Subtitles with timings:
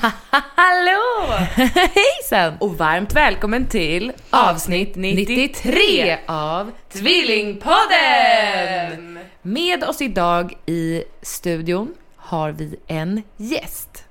[0.30, 1.34] Hallå!
[1.94, 2.56] Hejsan!
[2.58, 9.18] Och varmt välkommen till avsnitt 93 av Tvillingpodden!
[9.42, 14.04] Med oss idag i studion har vi en gäst.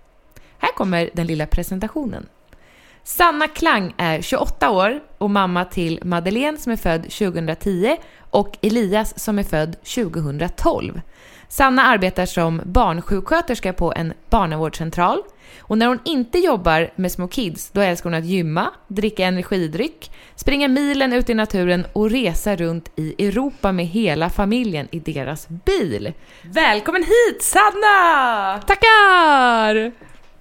[0.57, 2.25] Här kommer den lilla presentationen.
[3.03, 7.97] Sanna Klang är 28 år och mamma till Madeleine som är född 2010
[8.29, 11.01] och Elias som är född 2012.
[11.47, 15.23] Sanna arbetar som barnsjuksköterska på en barnavårdscentral.
[15.59, 20.11] Och när hon inte jobbar med små kids, då älskar hon att gymma, dricka energidryck,
[20.36, 25.47] springa milen ut i naturen och resa runt i Europa med hela familjen i deras
[25.50, 26.14] bil.
[26.42, 28.59] Välkommen hit Sanna!
[28.67, 29.92] Tackar!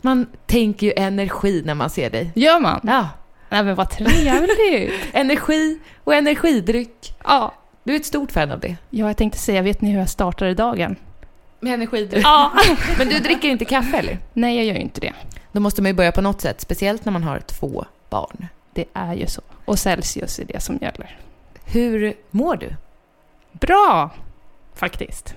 [0.00, 2.30] Man tänker ju energi när man ser dig.
[2.34, 2.80] Gör man?
[2.82, 3.08] Ja,
[3.48, 4.92] Nej men vad trevligt!
[5.12, 7.14] energi och energidryck.
[7.24, 7.54] ja.
[7.84, 8.76] Du är ett stort fan av det.
[8.90, 10.96] ja, jag tänkte säga, vet ni hur jag startade dagen?
[11.60, 12.24] Med energidryck.
[12.24, 12.52] Ja!
[12.98, 14.18] Men du dricker inte kaffe eller?
[14.32, 15.12] Nej, jag gör ju inte det.
[15.52, 18.46] Då måste man ju börja på något sätt, speciellt när man har två barn.
[18.72, 19.42] Det är ju så.
[19.64, 21.18] Och Celsius är det som gäller.
[21.64, 22.74] Hur mår du?
[23.52, 24.10] Bra!
[24.74, 25.34] Faktiskt.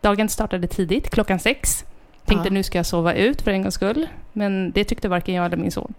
[0.00, 1.84] Dagen startade tidigt, klockan sex.
[2.24, 2.52] Tänkte Ja.
[2.52, 4.08] nu ska jag sova ut för en gångs skull.
[4.32, 5.94] Men det tyckte varken jag eller min son.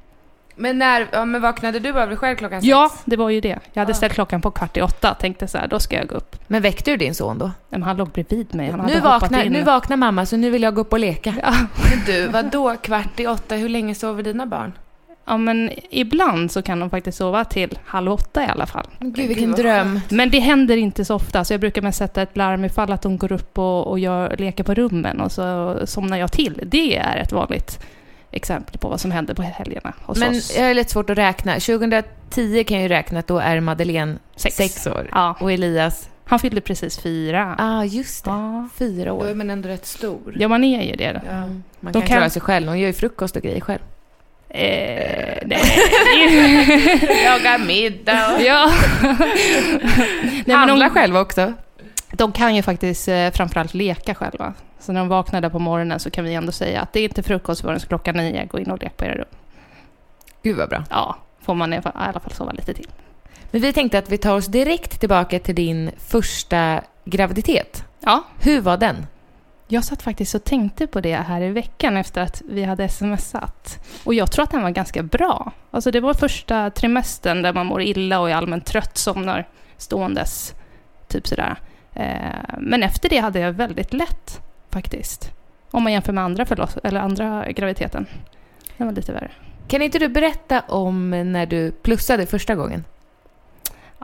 [0.55, 3.59] Men när, ja, men vaknade du av dig själv klockan Ja, det var ju det.
[3.73, 3.95] Jag hade Ja.
[3.95, 5.13] ställt klockan på kvart i åtta.
[5.13, 6.35] Tänkte så här, då ska jag gå upp.
[6.47, 7.51] Men väckte du din son då?
[7.69, 8.69] Men han låg bredvid mig.
[8.71, 9.51] Han Nu hade hoppat vaknar, in.
[9.51, 11.33] nu vaknar mamma så nu vill jag gå upp och leka.
[11.41, 11.53] Ja.
[11.89, 13.55] Men du, vad då kvart i åtta?
[13.55, 14.73] Hur länge sover dina barn?
[15.25, 18.87] Ja, men ibland så kan de faktiskt sova till halv åtta i alla fall.
[18.99, 19.99] Gud vilken dröm.
[20.09, 23.01] Men det händer inte så ofta, så jag brukar mest sätta ett larm ifall att
[23.01, 26.59] de går upp och, och gör, leker på rummen och så somnar jag till.
[26.65, 27.79] Det är ett vanligt
[28.33, 30.55] exempel på vad som händer på helgerna hos Men oss.
[30.57, 31.53] jag är lite svårt att räkna.
[31.53, 34.55] 2010 kan jag ju räkna att då är Madeleine Sex.
[34.55, 35.09] sex år.
[35.11, 37.55] Ja, Och Elias, han fyllde precis fyra.
[37.57, 38.67] ah just det, Ja.
[38.77, 39.35] fyra Då är år.
[39.35, 40.35] man ändå rätt stor.
[40.39, 41.21] ja, man är ju det.
[41.25, 41.31] Ja.
[41.31, 41.63] Mm.
[41.79, 42.67] Man De kan, kan- klara sig själv.
[42.67, 43.79] Hon gör ju frukost och grejer själv.
[44.49, 45.61] Eh, nej.
[47.25, 48.41] Laga middag.
[48.41, 48.71] ja.
[49.01, 51.53] nej, men Handla de, själv också.
[52.11, 54.53] de kan ju faktiskt eh, framförallt leka själva.
[54.83, 57.03] Så när de vaknar där på morgonen så kan vi ändå säga att det är
[57.03, 58.45] inte frukost förrän klockan nio.
[58.45, 59.25] Gå in och lek på era rum.
[60.43, 60.83] Gud vad bra.
[60.89, 62.87] Ja, får man i alla fall- sova lite till.
[63.51, 67.85] Men vi tänkte att vi tar oss direkt tillbaka till din första graviditet.
[67.99, 69.05] Ja, Hur var den?
[69.67, 73.79] jag satt faktiskt och tänkte på det här i veckan efter att vi hade smsat.
[74.03, 75.51] Och jag tror att den var ganska bra.
[75.71, 80.53] Alltså det var första trimestern där man mår illa och är allmänt trött, somnar ståendes,
[81.07, 81.55] typ sådär.
[81.93, 84.41] Eh, men efter det hade jag väldigt lätt
[84.73, 85.31] faktiskt.
[85.71, 88.05] Om man jämför med andra förloss eller andra graviditeten.
[88.77, 89.31] Den var lite värre.
[89.67, 92.83] Kan inte du berätta om när du plussade första gången?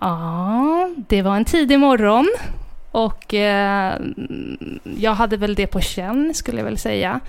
[0.02, 2.28] Ja, det var en tidig morgon
[2.91, 3.94] och eh,
[4.98, 7.19] jag hade väl det på känn skulle jag väl säga.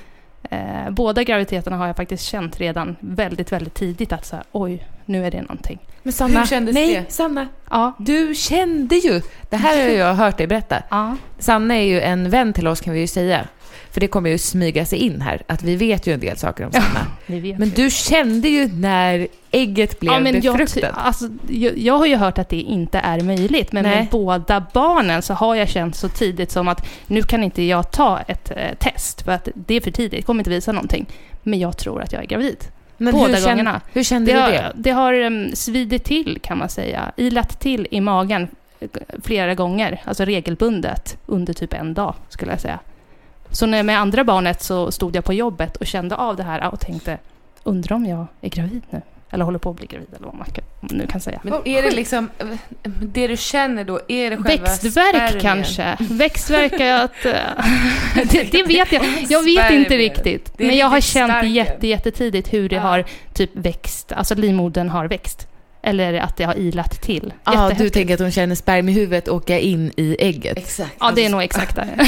[0.50, 4.86] Eh, båda graviditeterna har jag faktiskt känt redan väldigt, väldigt tidigt att så här, oj,
[5.04, 5.78] nu är det någonting.
[6.02, 7.12] Men Sanna, Hur kändes nej, det?
[7.12, 9.22] Sanna, Ja, du kände ju.
[9.50, 10.82] Det här har jag hört dig berätta.
[10.90, 13.48] ja, Sanna är ju en vän till oss kan vi ju säga.
[13.90, 16.66] För det kommer ju smyga sig in här, att vi vet ju en del saker
[16.66, 17.06] om Sanna.
[17.26, 20.92] vet Men du kände ju när ägget blev ja, men jag, befruktat.
[20.96, 23.96] alltså, jag, jag har ju hört att det inte är möjligt, men Nej.
[23.96, 27.90] med båda barnen så har jag känt så tidigt som att nu kan inte jag
[27.90, 31.06] ta ett eh, test, för att det är för tidigt, det kommer inte visa någonting.
[31.42, 32.64] Men jag tror att jag är gravid.
[33.00, 33.80] Men båda hur kände, gångerna.
[33.92, 34.72] Hur kände Det du har, det?
[34.74, 38.48] det har um, svidit till kan man säga, ilat till i magen
[39.22, 42.78] flera gånger, alltså regelbundet, under typ en dag skulle jag säga.
[43.50, 46.72] Så när med andra barnet så stod jag på jobbet och kände av det här
[46.72, 47.18] och tänkte,
[47.62, 49.00] undrar om jag är gravid nu?
[49.32, 51.40] Eller håller på att bli gravid eller vad man kan, nu kan säga.
[51.42, 52.30] Men är det liksom,
[53.02, 55.40] det du känner då, är det själva Växtverk spermien?
[55.40, 55.96] kanske.
[56.00, 57.26] Växtverk är att...
[57.26, 57.32] eh,
[58.30, 59.02] det, det vet jag.
[59.28, 59.80] Jag vet Spermier.
[59.80, 60.52] inte riktigt.
[60.58, 62.82] Men jag har känt jätte, jättetidigt hur det Ja.
[62.82, 63.04] har
[63.34, 65.46] typ växt, alltså livmodern har växt.
[65.82, 67.32] Eller att det har ilat till.
[67.44, 70.58] Ja, du tänker att hon känner spermiehuvudet åka in i ägget.
[70.58, 70.96] Exakt.
[71.00, 71.88] Ja, det är nog exakt där.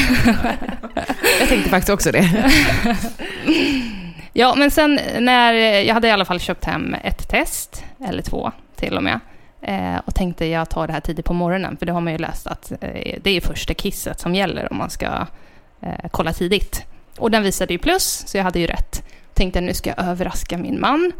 [1.40, 2.50] Jag tänkte faktiskt också det.
[4.32, 5.52] Ja, men sen när...
[5.82, 9.20] Jag hade i alla fall köpt hem ett test, eller två till och med.
[9.60, 12.18] Eh, och tänkte jag tar det här tidigt på morgonen, för det har man ju
[12.18, 15.26] läst att eh, det är första kisset som gäller om man ska
[15.80, 16.82] eh, kolla tidigt.
[17.18, 19.04] Och den visade ju plus, så jag hade ju rätt.
[19.34, 21.12] Tänkte nu ska jag överraska min man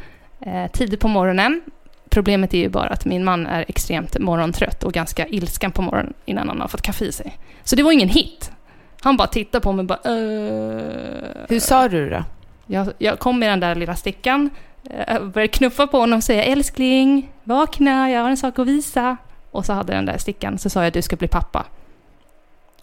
[0.73, 1.63] tidigt på morgonen.
[2.11, 6.15] Problemet är ju bara att min man är extremt morgontrött och ganska ilsken på morgonen
[6.25, 7.39] innan han har fått kaffe i sig.
[7.65, 8.53] Så det var ingen hit.
[9.01, 9.99] Han bara tittade på mig och bara...
[10.05, 12.25] "Eh." Hur sa du då?
[12.67, 14.51] Jag, jag kom med den där lilla stickan,
[14.91, 19.17] eh, började knuffa på honom och säga älskling, vakna, jag har en sak att visa.
[19.51, 21.67] Och så hade jag den där stickan, så sa jag du ska bli pappa.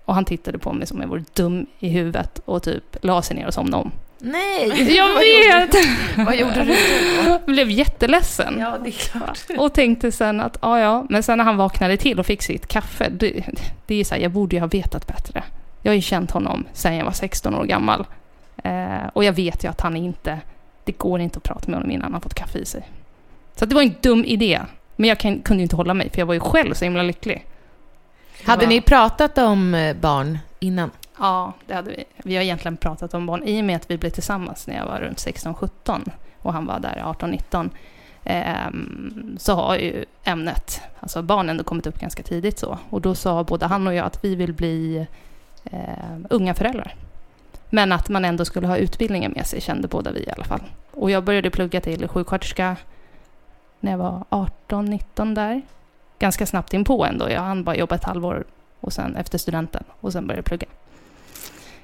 [0.05, 3.35] Och han tittade på mig som jag vore dum i huvudet och typ la sig
[3.35, 3.91] ner och somnade om.
[4.21, 4.95] Nej!
[4.95, 5.75] Jag vet!
[6.17, 7.29] Vad gjorde du då?
[7.29, 8.55] Jag blev jätteledsen.
[8.59, 9.39] Ja, det är klart.
[9.57, 12.67] Och tänkte sen att, ja ja, men sen när han vaknade till och fick sitt
[12.67, 13.43] kaffe, det,
[13.85, 15.43] det är ju så här, jag borde ju ha vetat bättre.
[15.81, 18.05] Jag har ju känt honom sen jag var 16 år gammal.
[18.63, 20.39] Eh, och jag vet ju att han inte,
[20.83, 22.89] det går inte att prata med honom innan han fått kaffe i sig.
[23.55, 24.61] Så det var en dum idé.
[24.95, 27.45] Men jag kan, kunde inte hålla mig, för jag var ju själv så himla lycklig.
[28.45, 30.91] Hade ni pratat om eh, barn innan?
[31.19, 32.03] Ja, det hade vi.
[32.17, 34.85] Vi har egentligen pratat om barn i och med att vi blev tillsammans när jag
[34.85, 36.11] var runt 16-17
[36.41, 37.69] och han var där 18-19.
[38.23, 42.77] Ehm, så har ju ämnet, alltså barn ändå kommit upp ganska tidigt så.
[42.89, 45.07] Och då sa både han och jag att vi vill bli
[45.63, 46.95] eh, unga föräldrar.
[47.69, 50.61] Men att man ändå skulle ha utbildningen med sig kände båda vi i alla fall.
[50.91, 52.75] Och jag började plugga till sjuksköterska
[53.79, 55.61] när jag var 18-19 där.
[56.19, 57.29] Ganska snabbt inpå ändå.
[57.29, 58.43] Jag hann bara jobba ett halvår
[58.79, 60.67] och sen efter studenten och sen började jag plugga.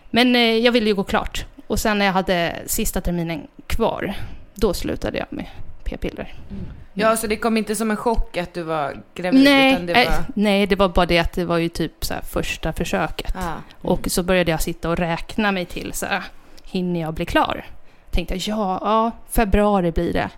[0.09, 1.45] Men eh, jag ville ju gå klart.
[1.67, 4.13] Och sen när jag hade sista terminen kvar,
[4.53, 5.45] då slutade jag med
[5.83, 6.33] p-piller.
[6.51, 6.65] Mm.
[6.97, 9.44] Ja, så det kom inte som en chock att du var gravid?
[9.44, 10.25] Nej, utan det eh, var...
[10.33, 13.36] nej, det var bara det att det var ju typ så första försöket.
[13.36, 13.53] Ah.
[13.81, 16.24] Och så började jag sitta och räkna mig till så här,
[16.63, 17.65] hinner jag bli klar?
[18.12, 20.30] Tänkte jag, ja, ja, februari blir det.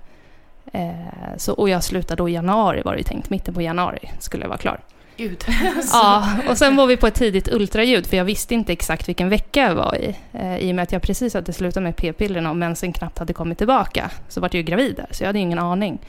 [0.73, 4.11] Eh, så, och jag slutade då i januari var det ju tänkt, mitten på januari
[4.19, 4.79] skulle jag vara klar.
[5.17, 5.45] Gud.
[5.93, 9.29] Ja, och sen var vi på ett tidigt ultraljud för jag visste inte exakt vilken
[9.29, 10.15] vecka jag var i.
[10.33, 13.33] Eh, I och med att jag precis hade slutat med p-pillerna och mensen knappt hade
[13.33, 15.99] kommit tillbaka så vart jag ju gravid där, så jag hade ingen aning.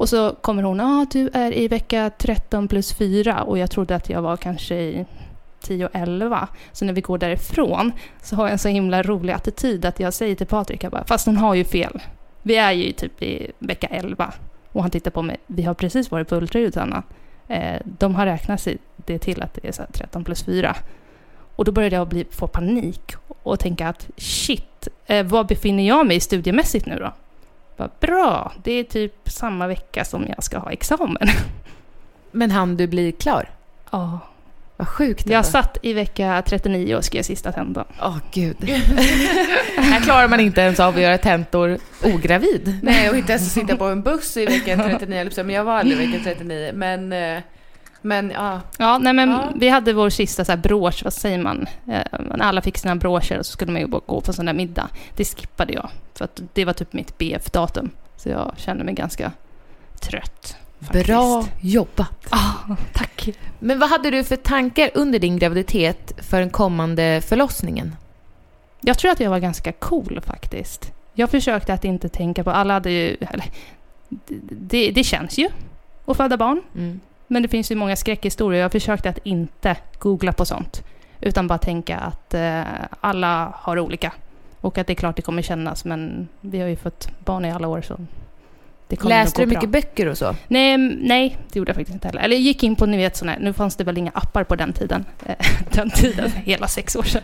[0.00, 3.70] Och så kommer hon, ja ah, du är i vecka 13 plus 4 och jag
[3.70, 5.06] trodde att jag var kanske i
[5.60, 6.48] 10 och 11.
[6.72, 7.92] Så när vi går därifrån
[8.22, 11.04] så har jag en så himla rolig attityd att jag säger till Patrik, jag bara,
[11.04, 12.02] fast hon har ju fel.
[12.42, 14.32] Vi är ju typ i vecka 11.
[14.72, 17.02] Och han tittar på mig, vi har precis varit på ultraljud Sanna.
[17.48, 20.76] Eh, de har räknat sig det till att det är så 13 plus 4.
[21.56, 26.06] Och då började jag bli, få panik och tänka att shit, eh, var befinner jag
[26.06, 27.12] mig studiemässigt nu då?
[27.80, 31.28] Bara, Bra, det är typ samma vecka som jag ska ha examen.
[32.32, 33.48] Men han du bli klar?
[33.90, 34.18] Ja.
[34.76, 35.48] Vad sjukt Jag ändå.
[35.48, 37.84] satt i vecka 39 och skrev sista tentan.
[38.02, 38.56] Åh gud.
[39.76, 42.78] Här klarar man inte ens av att göra tentor ogravid.
[42.82, 45.54] Nej, och inte ens att sitta på en buss i vecka 39, eller så, men
[45.54, 46.70] jag var aldrig i vecka 39.
[46.74, 47.42] Men, eh,
[48.02, 48.60] men ja.
[48.78, 49.48] Ja, nej men Ja.
[49.56, 51.66] vi hade vår sista så här brosch, vad säger man?
[51.86, 54.52] Eh, när alla fick sina broscher och så skulle man ju gå på sån där
[54.52, 54.88] middag.
[55.16, 57.90] Det skippade jag, för att det var typ mitt BF-datum.
[58.16, 59.32] Så jag kände mig ganska
[60.00, 60.56] trött.
[60.80, 61.06] faktiskt.
[61.06, 62.26] Bra jobbat.
[62.30, 63.28] Ah, tack.
[63.58, 67.96] Men vad hade du för tankar under din graviditet för den kommande förlossningen?
[68.80, 70.92] Jag tror att jag var ganska cool faktiskt.
[71.14, 73.44] Jag försökte att inte tänka på, alla hade ju, eller,
[74.50, 75.48] det, det känns ju
[76.06, 76.62] att föda barn.
[76.76, 77.00] Mm.
[77.32, 78.62] Men det finns ju många skräckhistorier.
[78.62, 80.82] Jag försökte att inte googla på sånt.
[81.20, 82.62] Utan bara tänka att eh,
[83.00, 84.12] alla har olika.
[84.60, 87.52] Och att det är klart det kommer kännas, men vi har ju fått barn i
[87.52, 87.96] alla år så
[89.02, 89.80] Läste du mycket bra.
[89.80, 90.34] böcker och så?
[90.48, 92.20] Nej, nej, det gjorde jag faktiskt inte heller.
[92.20, 94.56] Eller jag gick in på, ni vet sådana nu fanns det väl inga appar på
[94.56, 95.04] den tiden.
[95.26, 95.34] Eh,
[95.72, 97.22] den tiden, hela sex år sedan.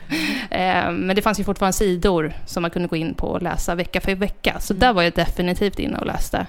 [0.50, 3.74] Eh, men det fanns ju fortfarande sidor som man kunde gå in på och läsa
[3.74, 4.56] vecka för vecka.
[4.60, 4.80] Så Mm.
[4.80, 6.46] där var jag definitivt inne och läste.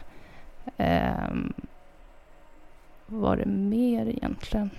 [3.08, 4.70] Var det mer egentligen?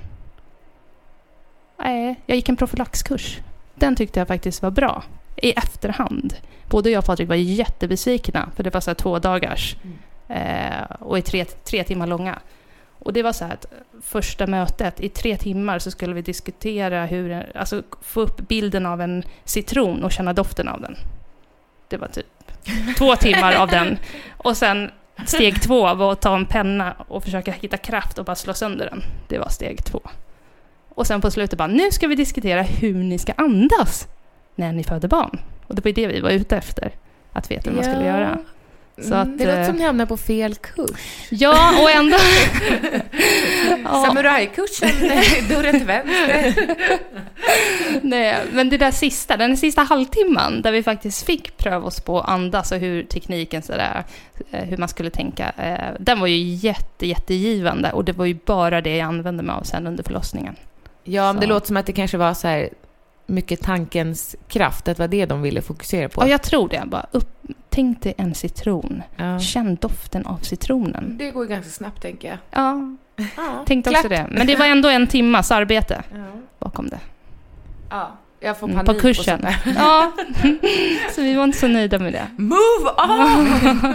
[1.78, 3.38] Nej, jag gick en profylaxkurs.
[3.75, 5.02] Den tyckte jag faktiskt var bra.
[5.37, 6.35] I efterhand.
[6.70, 9.76] Både jag och Patrik var jättebesvikna, för det var så två dagars.
[10.28, 12.38] Eh, och är tre, tre timmar långa.
[12.99, 13.66] Och det var så här att
[14.02, 19.00] första mötet, i tre timmar så skulle vi diskutera hur, alltså få upp bilden av
[19.00, 20.97] en citron och känna doften av den.
[21.88, 22.26] Det var typ
[22.99, 23.99] två timmar av den.
[24.37, 24.90] Och sen
[25.26, 28.87] steg två var att ta en penna och försöka hitta kraft och bara slå sönder
[28.90, 29.02] den.
[29.28, 30.00] Det var steg två.
[30.88, 34.08] Och sen på slutet bara, nu ska vi diskutera hur ni ska andas
[34.54, 35.40] när ni föder barn.
[35.66, 36.90] Och det var ju det vi var ute efter,
[37.32, 38.18] att veta hur man skulle Ja.
[38.18, 38.38] göra.
[39.00, 40.90] Så Mm, att, det låter eh, som ni hamnar på fel kurs.
[41.30, 42.16] Ja, och ändå...
[43.84, 44.90] ja, Samurajkursen,
[45.48, 46.54] dörren till vänster.
[48.02, 52.20] nej, men det där sista, den sista halvtimman där vi faktiskt fick pröva oss på
[52.20, 54.04] att andas och hur tekniken sådär,
[54.50, 58.38] eh, hur man skulle tänka, eh, den var ju jätte, jättegivande och det var ju
[58.44, 60.56] bara det jag använde mig av sen under förlossningen.
[61.04, 62.68] Ja, men det låter som att det kanske var så här
[63.28, 66.23] mycket tankens kraft, att det var det de ville fokusera på.
[66.23, 66.82] Ja, jag tror det.
[66.87, 69.02] Bara upp, tänk dig en citron.
[69.16, 69.38] Ja.
[69.40, 71.16] Känn doften av citronen.
[71.18, 72.38] Det går ju ganska snabbt tänker jag.
[72.50, 72.97] Ja,
[73.37, 74.26] Ja, tänkte också det.
[74.30, 76.18] Men det var ändå en timmas arbete Ja.
[76.58, 76.99] bakom det.
[77.90, 78.11] ja.
[78.40, 79.40] Jag får Mm, panik på kursen.
[79.40, 79.56] där.
[79.76, 80.12] Ja,
[81.14, 82.26] så vi var inte så nöjda med det.
[82.37, 83.94] Move on!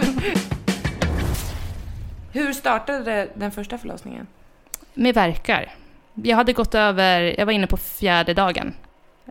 [2.32, 4.26] Hur startade den första förlossningen?
[4.94, 5.72] Med verkar.
[6.14, 8.72] Jag hade gått över, jag var inne på fjärde dagen.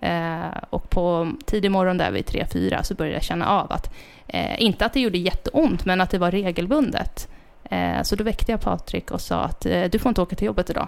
[0.03, 3.93] Eh, och på tidig morgon där vid 3-4 så började jag känna av att,
[4.27, 7.27] eh, inte att det gjorde jätteont, men att det var regelbundet.
[7.63, 10.45] Eh, så då väckte jag Patrik och sa att eh, du får inte åka till
[10.45, 10.87] jobbet idag.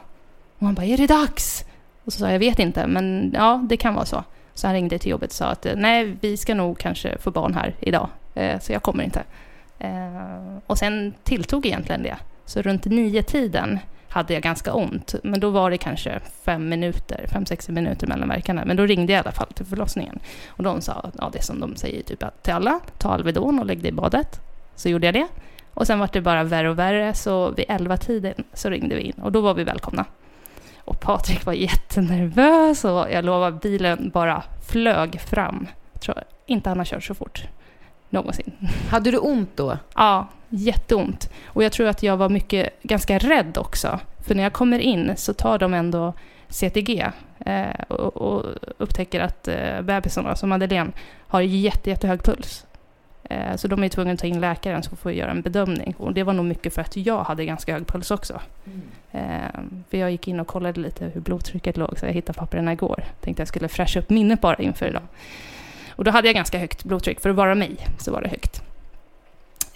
[0.59, 1.65] Och han bara, är det dags?
[2.05, 4.23] Och så sa jag, jag vet inte, men ja, det kan vara så.
[4.53, 7.31] Så han ringde till jobbet och sa att eh, nej, vi ska nog kanske få
[7.31, 9.23] barn här idag, eh, så jag kommer inte.
[9.79, 12.15] Eh, och sen tilltog egentligen det.
[12.45, 13.79] Så runt nio tiden
[14.15, 18.29] hade jag ganska ont, men då var det kanske fem minuter, fem, sex minuter mellan
[18.29, 18.65] verkarna.
[18.65, 20.19] Men då ringde jag i alla fall till förlossningen.
[20.47, 23.65] Och de sa, ja det som de säger typ att till alla, ta Alvedon och
[23.65, 24.41] lägg dig i badet.
[24.75, 25.27] Så gjorde jag det.
[25.73, 29.01] Och sen var det bara värre och värre, så vid elva tiden så ringde vi
[29.01, 30.05] in och då var vi välkomna.
[30.77, 35.67] Och Patrik var jättenervös och jag lovar, bilen bara flög fram.
[35.93, 37.47] Jag tror inte han har kört så fort
[38.09, 38.51] någonsin.
[38.89, 39.77] Hade du ont då?
[39.95, 41.29] Ja, jätteont.
[41.45, 43.99] Och jag tror att jag var mycket, ganska rädd också.
[44.25, 46.13] För när jag kommer in så tar de ändå
[46.49, 47.05] CTG
[47.45, 48.45] eh, och, och
[48.77, 50.91] upptäcker att eh, bebisarna, som Madeleine,
[51.27, 52.65] har jätte, jättehög puls.
[53.29, 55.95] Eh, så de är tvungna att ta in läkaren som får göra en bedömning.
[55.97, 58.41] Och det var nog mycket för att jag hade ganska hög puls också.
[59.11, 59.21] Eh,
[59.89, 63.03] för jag gick in och kollade lite hur blodtrycket låg, så jag hittade papperna igår.
[63.21, 65.03] Tänkte jag skulle fräscha upp minnet bara inför idag.
[65.89, 67.19] Och då hade jag ganska högt blodtryck.
[67.19, 68.64] För att vara mig så var det högt.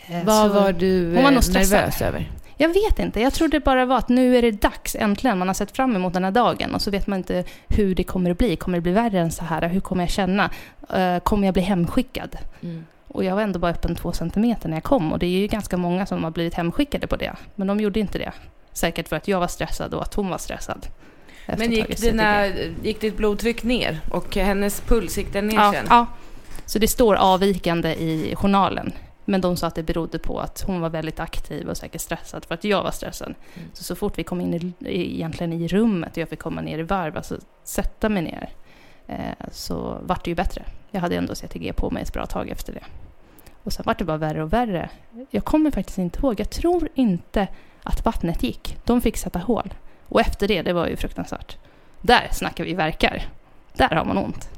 [0.09, 1.79] Eh, Vad var du Hon var eh, nog stressad.
[1.79, 2.31] nervös över?
[2.57, 3.21] Jag vet inte.
[3.21, 5.37] Jag trodde bara var att nu är det dags, äntligen.
[5.37, 8.03] Man har sett fram emot den här dagen och så vet man inte hur det
[8.03, 8.55] kommer att bli.
[8.55, 9.69] Kommer det bli värre än så här?
[9.69, 10.49] Hur kommer jag känna?
[10.93, 12.37] Eh, kommer jag bli hemskickad?
[12.61, 12.85] Mm.
[13.07, 15.47] Och jag var ändå bara öppen två centimeter när jag kom och det är ju
[15.47, 17.35] ganska många som har blivit hemskickade på det.
[17.55, 18.31] Men de gjorde inte det.
[18.73, 20.87] Säkert för att jag var stressad och att hon var stressad.
[21.57, 22.47] Men gick, dina,
[22.83, 25.85] gick ditt blodtryck ner och hennes puls gick den ner ja, sen?
[25.89, 26.05] ja.
[26.65, 28.91] Så det står avvikande i journalen.
[29.29, 32.45] Men de sa att det berodde på att hon var väldigt aktiv och säkert stressad
[32.45, 33.27] för att jag var stressad.
[33.27, 33.69] Mm.
[33.73, 36.79] Så så fort vi kom in i, egentligen i rummet och jag fick komma ner
[36.79, 38.49] i varv, alltså sätta mig ner,
[39.07, 40.63] eh, så vart det ju bättre.
[40.91, 42.83] Jag hade ändå CTG på mig ett bra tag efter det.
[43.63, 44.89] Och sen vart det bara värre och värre.
[45.29, 46.39] Jag kommer faktiskt inte ihåg.
[46.39, 47.47] Jag tror inte
[47.83, 48.77] att vattnet gick.
[48.85, 49.73] De fick sätta hål.
[50.05, 51.57] Och efter det, det var ju fruktansvärt.
[52.01, 53.23] Där snackar vi verkar.
[53.73, 54.49] Där har man ont.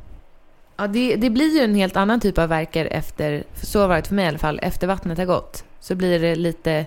[0.81, 3.89] Ja, det, det blir ju en helt annan typ av verkar efter, så har det
[3.89, 5.63] varit för mig i alla fall, efter vattnet har gått.
[5.79, 6.85] Så blir det lite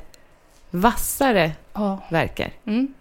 [0.71, 1.99] vassare Ja.
[2.11, 2.51] verkar.
[2.67, 2.95] Mm.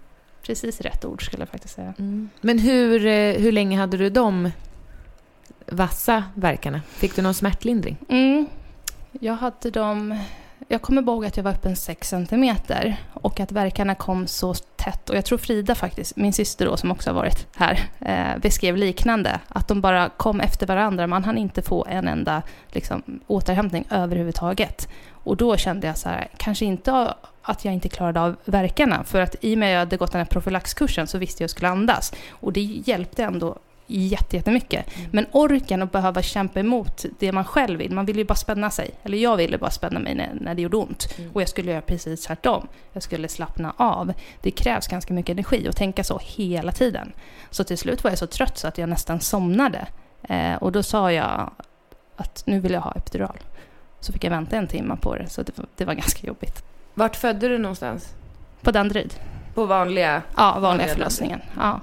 [0.46, 1.94] Precis rätt ord skulle jag faktiskt säga.
[2.42, 4.52] Men hur, eh, hur länge hade du de
[5.68, 6.82] vassa verkarna?
[6.88, 7.98] Fick du någon smärtlindring?
[8.10, 8.46] Mm.
[9.12, 10.20] Jag hade dem...
[10.68, 15.10] Jag kommer ihåg att jag var öppen 6 centimeter och att verkarna kom så tätt.
[15.10, 18.78] Och jag tror Frida faktiskt, min syster då som också har varit här, eh, beskrev
[18.78, 19.40] liknande.
[19.48, 21.08] Att de bara kom efter varandra.
[21.08, 22.42] Man hann inte få en enda
[22.72, 24.90] liksom, återhämtning överhuvudtaget.
[25.10, 29.04] Och då kände jag så här, kanske inte att jag inte klarade av verkarna.
[29.04, 31.46] För att i och med att jag hade gått den här profylaxkursen så visste jag
[31.46, 32.14] att jag skulle andas.
[32.30, 34.86] Och det hjälpte ändå jätte- jättemycket.
[35.12, 37.92] Men orken att behöva kämpa emot det man själv vill.
[37.92, 38.92] Man vill ju bara spänna sig.
[39.04, 41.16] Eller jag ville bara spänna mig när, när det gjorde ont.
[41.34, 42.68] Och jag skulle göra precis tvärtom.
[42.94, 44.14] Jag skulle slappna av.
[44.42, 47.14] Det krävs ganska mycket energi att tänka så hela tiden.
[47.50, 49.88] Så till slut var jag så trött så att jag nästan somnade.
[50.24, 51.52] Eh, och då sa jag
[52.18, 53.38] att nu vill jag ha epidural.
[54.00, 56.64] Så fick jag vänta en timme på det, så det, var- det var ganska jobbigt.
[56.94, 58.14] Vart födde du någonstans?
[58.62, 59.14] På Danderyd.
[59.54, 60.22] På vanliga?
[60.38, 61.42] Ja, vanliga Vanliga förlossningen.
[61.58, 61.80] Ja.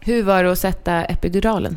[0.00, 1.76] Hur var det att sätta epiduralen?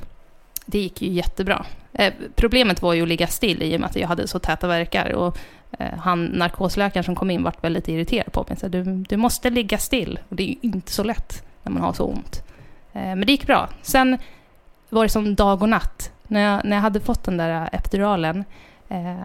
[0.65, 1.65] Det gick ju jättebra.
[1.93, 4.67] Eh, problemet var ju att ligga still i och med att jag hade så täta
[4.67, 5.13] verkar.
[5.13, 5.37] Och
[5.79, 8.57] Eh, han, narkosläkaren som kom in vart väldigt irriterad på mig.
[8.57, 10.19] Så du, du måste ligga still.
[10.29, 12.43] Och det är ju inte så lätt när man har så ont.
[12.93, 13.69] Eh, men det gick bra.
[13.81, 14.17] Sen
[14.89, 16.11] var det som dag och natt.
[16.27, 18.43] När jag, när jag hade fått den där epiduralen
[18.93, 19.15] Eh,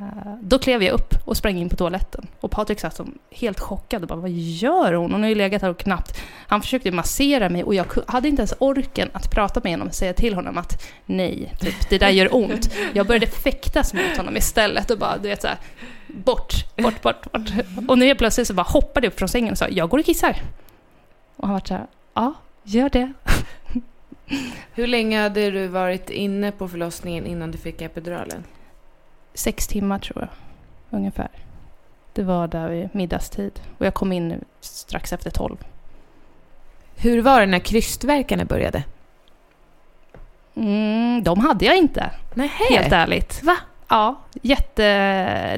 [0.40, 2.26] då klev jag upp och sprang in på toaletten.
[2.40, 5.62] Och Patrik satt som helt chockad och bara “Vad gör hon?” Hon har ju legat
[5.62, 6.20] här och knappt...
[6.46, 9.94] Han försökte massera mig och jag hade inte ens orken att prata med honom och
[9.94, 12.70] säga till honom att “Nej, typ, det där gör ont”.
[12.92, 15.58] Jag började fäktas mot honom istället och bara, du vet såhär,
[16.06, 17.50] bort, bort, bort, bort.
[17.88, 19.98] Och nu helt plötsligt så bara hoppade jag upp från sängen och sa “Jag går
[19.98, 20.36] och kissar”.
[21.36, 23.12] Och han var så här “Ja, gör det”.
[24.74, 28.44] Hur länge hade du varit inne på förlossningen innan du fick epiduralen?
[29.38, 30.28] Sex timmar tror jag,
[30.98, 31.28] ungefär.
[32.12, 33.60] Det var där vid middagstid.
[33.78, 35.56] Och jag kom in strax efter tolv.
[36.96, 38.82] Hur var det när krystvärkarna började?
[40.54, 42.10] Mm, de hade jag inte.
[42.34, 42.50] Nej.
[42.70, 43.42] Helt ärligt.
[43.42, 43.56] Va?
[43.88, 44.82] Ja, jätte...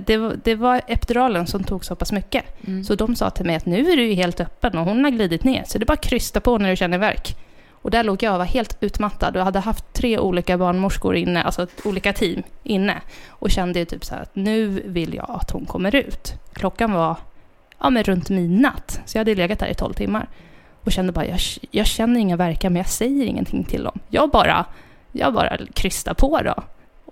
[0.07, 2.67] Det, var, det var epiduralen som tog så pass mycket.
[2.67, 2.85] Mm.
[2.85, 5.11] Så de sa till mig att nu är du ju helt öppen och hon har
[5.11, 5.65] glidit ner.
[5.67, 7.37] Så det är bara att krysta på när du känner värk.
[7.83, 11.43] Och där låg jag och var helt utmattad och hade haft tre olika barnmorskor inne,
[11.43, 13.01] alltså olika team inne.
[13.29, 16.35] Och kände ju typ så här att nu vill jag att hon kommer ut.
[16.53, 17.17] Klockan var
[17.79, 20.29] ja, men runt midnatt, så jag hade legat där i tolv timmar.
[20.85, 21.39] Och kände bara, jag,
[21.71, 23.99] jag känner inga verkar men jag säger ingenting till dem.
[24.09, 24.65] Jag bara,
[25.13, 26.55] jag bara krystar på då.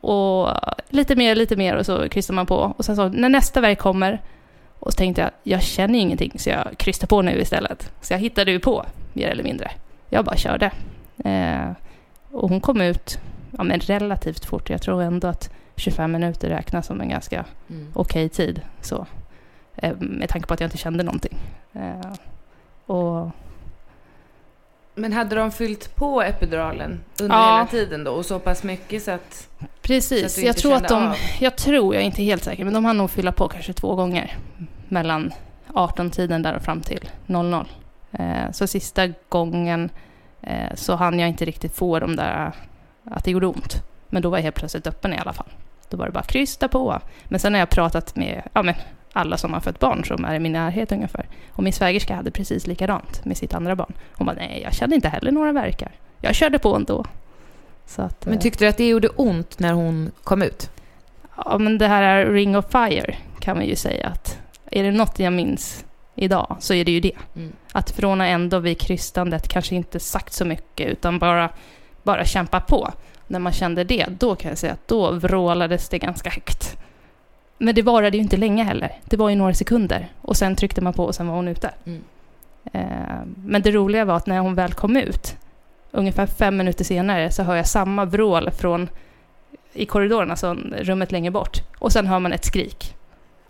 [0.08, 0.54] Och
[0.88, 2.75] lite mer, lite mer och så krystar man på.
[2.76, 4.22] Och sen så när nästa verk kommer
[4.78, 7.92] och så tänkte jag, jag känner ingenting så jag krystar på nu istället.
[8.00, 9.70] Så jag hittade ju på, mer eller mindre
[10.08, 10.70] jag bara körde.
[11.24, 11.70] Eh,
[12.32, 13.18] och hon kom ut
[13.58, 14.70] ja, men relativt fort.
[14.70, 17.90] Jag tror ändå att 25 minuter räknas som en ganska mm.
[17.94, 18.60] okej okay tid.
[18.80, 19.06] Så,
[19.76, 21.38] eh, med tanke på att jag inte kände någonting.
[21.72, 22.12] Eh,
[22.86, 23.30] och,
[24.94, 27.54] men hade de fyllt på epiduralen under ja.
[27.54, 28.12] hela tiden då?
[28.12, 29.48] Och så pass mycket så att...
[29.82, 30.34] Precis.
[30.34, 31.06] Så att jag tror att de...
[31.06, 31.14] Av.
[31.40, 33.94] Jag tror, jag är inte helt säker, men de har nog fylla på kanske två
[33.94, 34.36] gånger.
[34.88, 35.32] Mellan
[35.68, 37.66] 18-tiden där och fram till 00.
[38.12, 39.90] Eh, så sista gången
[40.42, 42.52] eh, så hann jag inte riktigt få de där
[43.04, 43.82] att det gjorde ont.
[44.08, 45.48] Men då var jag helt plötsligt öppen i alla fall.
[45.88, 47.00] Då var det bara krysta på.
[47.25, 48.75] Men sen har jag pratat med ja, men
[49.12, 51.26] alla som har fött barn som är i min närhet ungefär.
[51.52, 53.92] Och min svägerska hade precis likadant med sitt andra barn.
[54.12, 55.92] Hon bara, nej, jag kände inte heller några verkar.
[56.21, 57.04] Jag körde på ändå.
[57.97, 60.71] Att, men tyckte du att det gjorde ont när hon kom ut?
[61.36, 64.38] Ja, men det här är ring of fire kan man ju säga att
[64.71, 65.84] är det något jag minns
[66.19, 67.13] idag så är det ju det.
[67.37, 67.52] Mm.
[67.73, 71.49] Att från ändå vid krystandet kanske inte sagt så mycket utan bara,
[72.02, 72.93] bara kämpa på.
[73.26, 76.76] När man kände det, då kan jag säga att då vrålades det ganska högt.
[77.59, 78.93] Men det varade ju inte länge heller.
[79.04, 81.71] Det var ju några sekunder och sen tryckte man på och sen var hon ute.
[81.85, 82.02] Mm.
[82.73, 85.37] Eh, men det roliga var att när hon väl kom ut,
[85.91, 88.89] ungefär fem minuter senare, så hör jag samma vrål från
[89.73, 91.59] i korridoren, alltså rummet längre bort.
[91.78, 92.95] Och sen hör man ett skrik.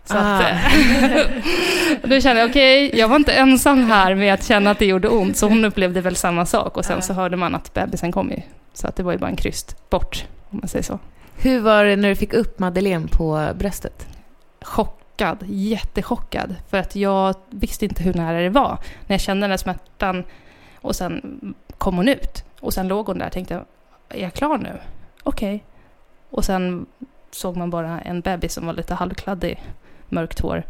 [0.09, 0.19] Så ah.
[0.39, 4.71] att, eh, då kände jag, okej, okay, jag var inte ensam här med att känna
[4.71, 6.77] att det gjorde ont, så hon upplevde väl samma sak.
[6.77, 7.01] Och sen ah.
[7.01, 8.41] så hörde man att bebisen kom ju.
[8.73, 10.99] Så att det var ju bara en kryst bort, om man säger så.
[11.37, 14.07] Hur var det när du fick upp Madeleine på bröstet?
[14.61, 16.55] Chockad, jättechockad.
[16.69, 18.77] För att jag visste inte hur nära det var.
[19.07, 20.23] När jag kände den här smärtan
[20.75, 21.21] och sen
[21.77, 22.43] kom hon ut.
[22.59, 23.63] Och sen låg hon där och tänkte,
[24.09, 24.79] är jag klar nu?
[25.23, 25.55] Okej.
[25.55, 25.59] Okay.
[26.29, 26.85] Och sen
[27.31, 29.63] såg man bara en bebis som var lite halvkladdig
[30.11, 30.63] mörkt hår.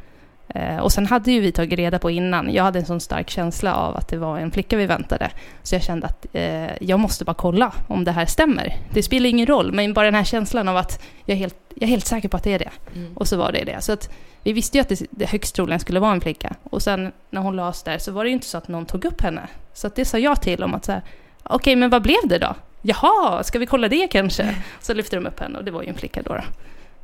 [0.55, 3.29] Eh, och sen hade ju vi tagit reda på innan, jag hade en sån stark
[3.29, 5.31] känsla av att det var en flicka vi väntade.
[5.63, 8.75] Så jag kände att eh, jag måste bara kolla om det här stämmer.
[8.91, 11.83] Det spelar ingen roll, men bara den här känslan av att jag är helt, jag
[11.83, 12.71] är helt säker på att det är det.
[12.95, 13.17] Mm.
[13.17, 13.81] Och så var det det.
[13.81, 14.09] Så att
[14.43, 16.55] vi visste ju att det, det högst troligen skulle vara en flicka.
[16.63, 19.05] Och sen när hon lades där så var det ju inte så att någon tog
[19.05, 19.47] upp henne.
[19.73, 21.01] Så att det sa jag till om att så här,
[21.43, 22.55] okej okay, men vad blev det då?
[22.81, 24.55] Jaha, ska vi kolla det kanske?
[24.79, 26.33] Så lyfte de upp henne och det var ju en flicka då.
[26.33, 26.41] då.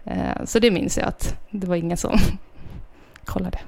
[0.06, 2.18] Eh, så det minns jag att det var ingen som
[3.26, 3.60] kollade.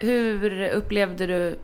[0.00, 1.58] Hur upplevde du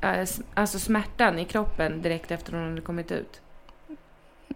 [0.00, 3.40] eh, alltså smärtan i kroppen direkt efter hon hade kommit ut?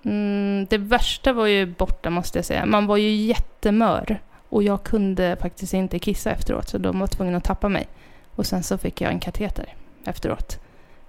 [0.05, 2.67] Mm, det värsta var ju borta måste jag säga.
[2.67, 7.37] Man var ju jättemör och jag kunde faktiskt inte kissa efteråt så de var tvungna
[7.37, 7.89] att tappa mig.
[8.35, 9.75] Och sen så fick jag en kateter
[10.05, 10.61] efteråt.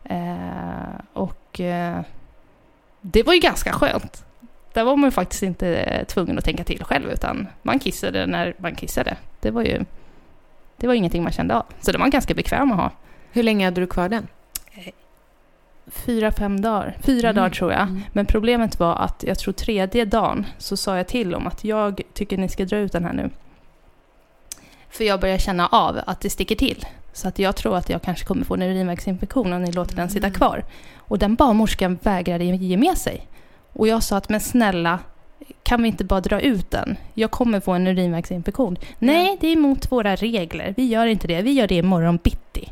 [0.04, 2.02] Eh, och eh,
[3.02, 4.26] det var ju ganska skönt
[4.74, 8.76] där var man faktiskt inte tvungen att tänka till själv, utan man kissade när man
[8.76, 9.18] kissade.
[9.40, 9.86] Det var ju
[10.78, 11.66] det var ingenting man kände av.
[11.82, 12.92] Så det var ganska bekväm att ha.
[13.32, 14.28] Hur länge hade du kvar den?
[15.88, 16.98] Fyra, fem dagar.
[17.02, 17.36] Fyra mm.
[17.36, 17.82] dagar tror jag.
[17.82, 18.02] Mm.
[18.14, 22.02] Men problemet var att jag tror tredje dagen så sa jag till om att jag
[22.14, 23.30] tycker ni ska dra ut den här nu.
[24.90, 26.86] För jag börjar känna av att det sticker till.
[27.14, 30.10] Så att jag tror att jag kanske kommer få en urinvägsinfektion om ni låter den
[30.10, 30.38] sitta mm.
[30.38, 30.64] kvar.
[30.98, 33.28] Och den barnmorskan vägrade ge med sig.
[33.74, 35.00] Och jag sa att men snälla,
[35.64, 36.96] kan vi inte bara dra ut den?
[37.14, 38.78] Jag kommer få en urinvägsinfektion.
[39.00, 40.74] Nej, det är emot våra regler.
[40.78, 41.42] Vi gör inte det.
[41.42, 42.70] Vi gör det imorgon bitti.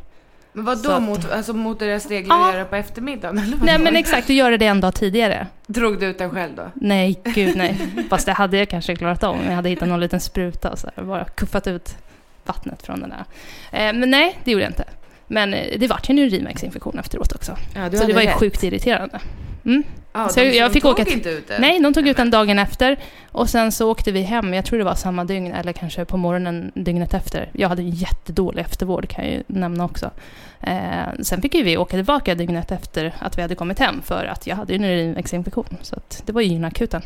[0.53, 2.47] Men vad då att- mot, alltså mot deras regler Ja.
[2.49, 3.37] att göra på eftermiddagen?
[3.37, 4.27] Eller Nej, men exakt.
[4.27, 5.47] Du gör det en dag tidigare.
[5.67, 6.63] Drog du ut den själv då?
[6.73, 7.77] Nej, gud nej.
[8.09, 10.89] Fast det hade jag kanske klarat om jag hade hittat någon liten spruta och så
[10.95, 11.97] här, bara kuffat ut
[12.45, 13.23] vattnet från den där.
[13.71, 14.83] Eh, men nej, det gjorde jag inte.
[15.27, 17.55] Men eh, det vart ju en urinvägsinfektion efteråt också.
[17.75, 18.35] Ja, så det var ju rätt.
[18.39, 19.19] sjukt irriterande.
[19.65, 19.83] Mm.
[20.13, 21.59] Ja, Så de, jag fick tog åka inte ut det?
[21.59, 22.97] Nej, de tog ut den dagen efter
[23.31, 24.53] och sen så åkte vi hem.
[24.53, 27.49] Jag tror det var samma dygn eller kanske på morgonen dygnet efter.
[27.53, 30.11] Jag hade en jättedålig eftervård kan jag ju nämna också.
[30.59, 30.73] Eh,
[31.21, 34.47] sen fick ju vi åka tillbaka dygnet efter att vi hade kommit hem för att
[34.47, 35.77] jag hade ju en urinvägsinfektion.
[35.81, 37.01] Så att det var ju gynakuten.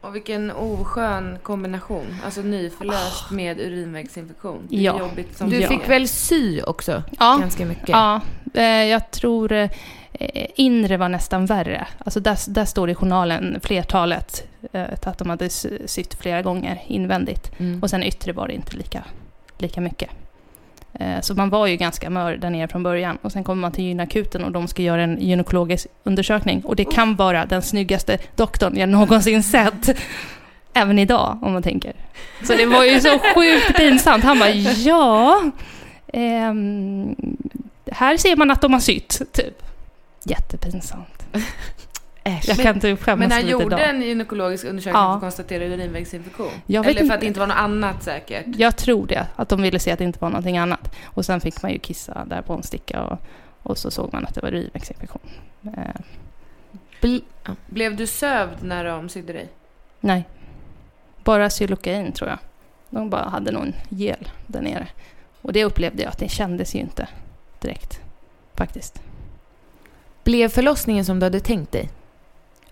[0.00, 2.16] Och vilken oskön kombination.
[2.24, 4.66] Alltså nyförlöst med urinvägsinfektion.
[4.70, 4.98] Det är Ja.
[4.98, 7.02] jobbigt som Du fick väl sy också?
[7.18, 7.88] Ja, Ganska mycket.
[7.88, 8.20] Ja,
[8.54, 9.70] eh, jag tror eh,
[10.56, 11.86] inre var nästan värre.
[11.98, 16.42] Alltså där, där står det i journalen, flertalet, eh, att de hade sy- sytt flera
[16.42, 17.50] gånger invändigt.
[17.60, 17.82] Mm.
[17.82, 19.04] Och sen yttre var det inte lika,
[19.58, 20.10] lika mycket.
[20.94, 23.18] Eh, Så man var ju ganska mör där nere från början.
[23.22, 26.62] Och sen kommer man till gynakuten och de ska göra en gynekologisk undersökning.
[26.64, 29.98] Och det kan vara den snyggaste doktorn jag någonsin sett.
[30.74, 31.92] Även idag, om man tänker.
[32.44, 34.24] Så det var ju så sjukt pinsamt.
[34.24, 35.42] Han bara, ja...
[36.12, 37.16] ehm,
[37.92, 39.62] här ser man att de har sytt, typ.
[40.24, 41.26] Jättepinsamt.
[42.28, 42.48] Äsch.
[42.48, 43.88] Jag kan inte skämmas Men han lite gjorde idag.
[43.90, 45.08] en gynekologisk undersökning Ja.
[45.08, 46.50] för att konstatera urinvägsinfektion?
[46.66, 47.14] Jag vet Eller för inte.
[47.14, 48.44] att det inte var något annat säkert?
[48.46, 50.94] Jag tror det, att de ville se att det inte var någonting annat.
[51.04, 53.18] Och sen fick man ju kissa där på en sticka och,
[53.62, 55.20] och så såg man att det var urinvägsinfektion.
[55.62, 55.70] Eh,
[57.00, 57.54] Bl- ja.
[57.66, 59.48] Blev du sövd när de sydde dig?
[60.00, 60.24] nej,
[61.24, 62.38] bara Xylocain tror jag.
[62.90, 64.86] De bara hade någon gel där nere.
[65.42, 67.08] Och det upplevde jag att det kändes ju inte
[67.60, 68.00] direkt,
[68.54, 69.02] faktiskt.
[70.24, 71.88] Blev förlossningen som du hade tänkt dig?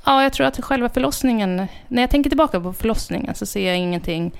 [0.09, 3.79] Ja, jag tror att själva förlossningen, när jag tänker tillbaka på förlossningen så ser jag
[3.79, 4.33] ingenting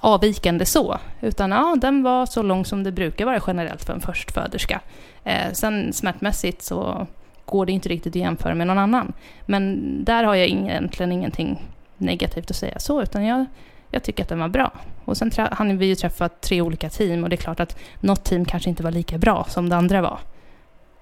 [0.00, 0.98] avvikande så.
[1.20, 4.80] Utan ja, den var så lång som det brukar vara generellt för en förstföderska.
[5.24, 7.06] Eh, sen smärtmässigt så
[7.44, 9.12] går det inte riktigt att jämföra med någon annan.
[9.46, 13.46] Men där har jag egentligen ingenting negativt att säga så, utan jag,
[13.90, 14.72] jag tycker att den var bra.
[15.04, 18.24] Och sen hann vi ju träffa tre olika team och det är klart att något
[18.24, 20.18] team kanske inte var lika bra som det andra var.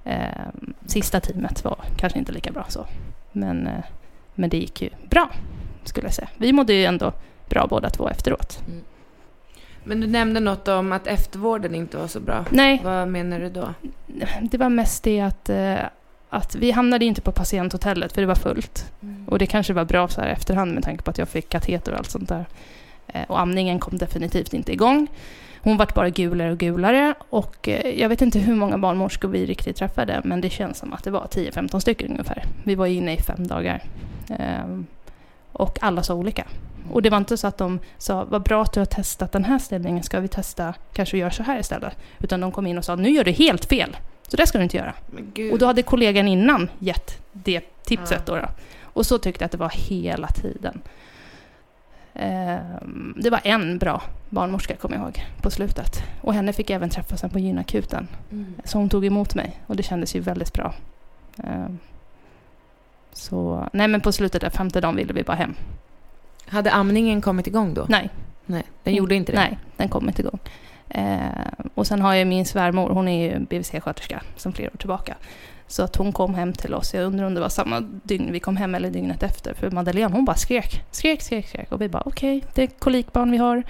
[0.05, 0.49] Eh,
[0.87, 2.87] sista teamet var kanske inte lika bra så.
[3.33, 3.85] Men, eh,
[4.38, 5.31] men det gick ju bra,
[5.85, 6.29] skulle jag säga.
[6.37, 7.12] Vi mådde ju ändå
[7.48, 8.59] bra båda två efteråt.
[9.85, 12.44] Men du nämnde något om att eftervården inte var så bra.
[12.51, 13.74] Nej, Vad menar du då?
[14.42, 15.77] det var mest det att, eh,
[16.29, 18.92] att vi hamnade inte på patienthotellet för det var fullt.
[19.27, 21.92] Och det kanske var bra så här efterhand med tanke på att jag fick kateter
[21.92, 22.46] och allt sånt där.
[23.07, 25.07] Eh, Och amningen kom definitivt inte igång.
[25.62, 29.47] Hon vart bara gulare och gulare och eh, jag vet inte hur många barnmorskor vi
[29.47, 32.44] riktigt träffade men det känns som att det var 10-15 stycken ungefär.
[32.64, 33.83] Vi var inne i fem dagar.
[34.38, 34.87] Ehm,
[35.53, 36.44] Och alla sa olika.
[36.92, 39.44] Och det var inte så att de sa vad bra att du har testat den
[39.44, 41.97] här ställningen, ska vi testa kanske göra så här istället?
[42.18, 43.97] Utan de kom in och sa nu gör du helt fel,
[44.29, 44.94] så det ska du inte göra.
[45.53, 48.49] Och då hade kollegan innan gett det tipset då, då.
[48.83, 50.81] Och så tyckte jag att det var hela tiden.
[52.18, 56.02] Ehm, Det var en bra barnmorska, kommer jag ihåg, på slutet.
[56.20, 58.09] Och henne fick jag även träffa sen på gynakuten.
[58.33, 58.54] Mm.
[58.64, 60.74] Så hon tog emot mig och det kändes ju väldigt bra.
[61.44, 61.78] Ehm,
[63.12, 65.54] Så, nej men på slutet där, femte dagen ville vi bara hem.
[66.46, 67.87] Hade amningen kommit igång då?
[67.88, 68.11] Nej,
[68.46, 69.38] Nej, den gjorde inte det?
[69.38, 70.38] nej, den kom inte igång.
[70.88, 75.14] Ehm, och sen har jag min svärmor, hon är ju BVC-sköterska sedan flera år tillbaka.
[75.68, 78.40] Så att hon kom hem till oss, jag undrar om det var samma dygn vi
[78.40, 79.54] kom hem eller dygnet efter.
[79.54, 81.72] För Madeleine hon bara skrek, skrek, skrek, skrek.
[81.72, 83.62] Och vi bara okej, det är kolikbarn vi har.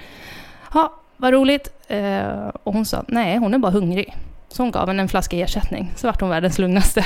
[0.75, 1.73] Ja, vad roligt.
[1.89, 4.17] Ehm, och hon sa nej, hon är bara hungrig.
[4.49, 7.05] Så hon gav henne en flaska ersättning, så vart hon världens lugnaste.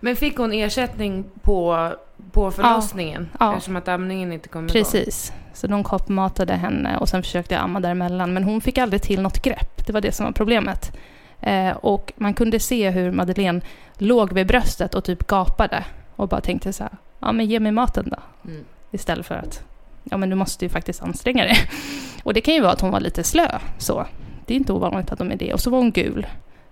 [0.00, 1.90] Men fick hon ersättning på,
[2.32, 3.28] på förlossningen?
[3.40, 3.52] Ja.
[3.52, 4.72] Eftersom att amningen inte kom igång?
[4.72, 5.32] Precis.
[5.54, 8.34] Så de koppmatade henne och sen försökte jag amma däremellan.
[8.34, 9.86] Men hon fick aldrig till något grepp.
[9.86, 10.92] Det var det som var problemet.
[11.40, 13.60] Eh, och man kunde se hur Madeleine
[13.98, 15.84] låg vid bröstet och typ gapade.
[16.16, 18.50] Och bara tänkte så här, ja men ge mig maten då.
[18.50, 18.64] Mm.
[18.90, 19.62] Istället för att,
[20.04, 21.56] ja men du måste ju faktiskt anstränga dig.
[22.22, 24.06] Och det kan ju vara att hon var lite slö så.
[24.46, 25.52] Det är inte ovanligt att de är det.
[25.54, 26.26] Och så var hon gul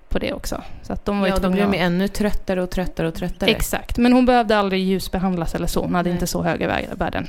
[0.08, 0.62] på det också.
[0.82, 3.50] Så att de var Ja, de blev att- ännu tröttare och tröttare och tröttare.
[3.50, 5.80] Exakt, men hon behövde aldrig ljusbehandlas eller så.
[5.82, 6.14] Hon hade Nej.
[6.16, 7.26] inte så höga vä- värden.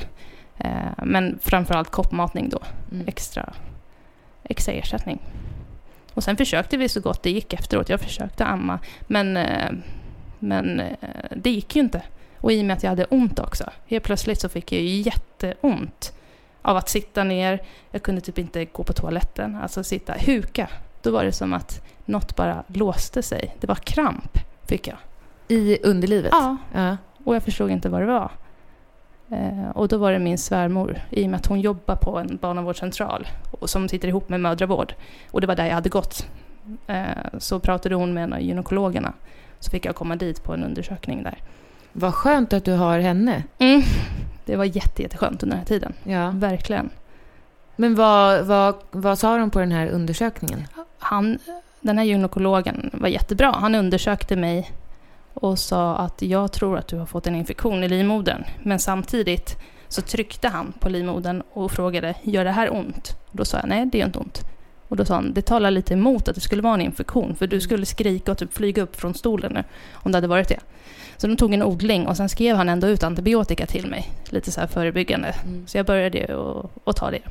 [0.58, 0.70] Eh,
[1.04, 2.60] men framförallt koppmatning då,
[2.92, 3.08] Mm.
[3.08, 3.54] extra,
[4.44, 5.20] extra ersättning.
[6.16, 7.90] Och sen försökte vi så gott det gick efteråt.
[7.90, 9.72] Jag försökte amma, men, eh,
[10.40, 10.98] men eh,
[11.36, 12.02] det gick ju inte.
[12.40, 13.70] Och i och med att jag hade ont också.
[13.88, 16.14] Helt plötsligt så fick jag ju jätteont
[16.62, 17.64] av att sitta ner.
[17.92, 20.70] Jag kunde typ inte gå på toaletten, alltså sitta, huka.
[21.02, 23.56] Då var det som att något bara låste sig.
[23.60, 24.98] Det var kramp, fick jag.
[25.48, 26.32] I underlivet?
[26.32, 26.98] Ja, ja.
[27.24, 28.32] och jag förstod inte vad det var.
[29.30, 32.38] Eh, och då var det min svärmor, i och med att hon jobbar på en
[32.42, 34.94] barnavårdscentral och som sitter ihop med mödravård.
[35.32, 36.28] Och det var där jag hade gått.
[36.88, 37.06] Eh,
[37.40, 39.14] så pratade hon med en av gynekologerna.
[39.60, 41.38] Så fick jag komma dit på en undersökning där.
[41.94, 43.44] Vad skönt att du har henne.
[43.58, 43.82] Mm.
[44.46, 45.94] Det var jätte, jätteskönt under den här tiden.
[46.04, 46.32] Ja.
[46.36, 46.90] Verkligen.
[47.76, 50.68] Men vad, vad, vad sa de på den här undersökningen?
[51.00, 51.38] Han,
[51.82, 53.52] den här gynekologen var jättebra.
[53.52, 54.72] Han undersökte mig
[55.36, 58.44] och sa att jag tror att du har fått en infektion i livmodern.
[58.64, 63.18] Men samtidigt så tryckte han på livmodern och frågade, gör det här ont?
[63.26, 64.42] Och då sa jag, nej det gör inte ont.
[64.88, 67.48] Och då sa han, det talar lite emot att det skulle vara en infektion, för
[67.48, 70.60] du skulle skrika och typ flyga upp från stolen nu, om det hade varit det.
[71.18, 74.52] Så de tog en odling och sen skrev han ändå ut antibiotika till mig, lite
[74.52, 75.36] så här förebyggande.
[75.44, 75.68] Mm.
[75.68, 76.38] Så jag började
[76.86, 77.22] att ta det.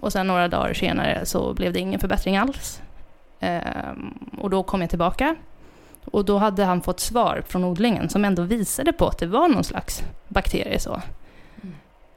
[0.00, 2.80] Och sen några dagar senare så blev det ingen förbättring alls.
[3.40, 5.36] Ehm, och då kom jag tillbaka.
[6.10, 9.48] Och då hade han fått svar från odlingen som ändå visade på att det var
[9.48, 10.80] någon slags bakterie.
[10.80, 11.00] Så.
[11.62, 11.74] Mm.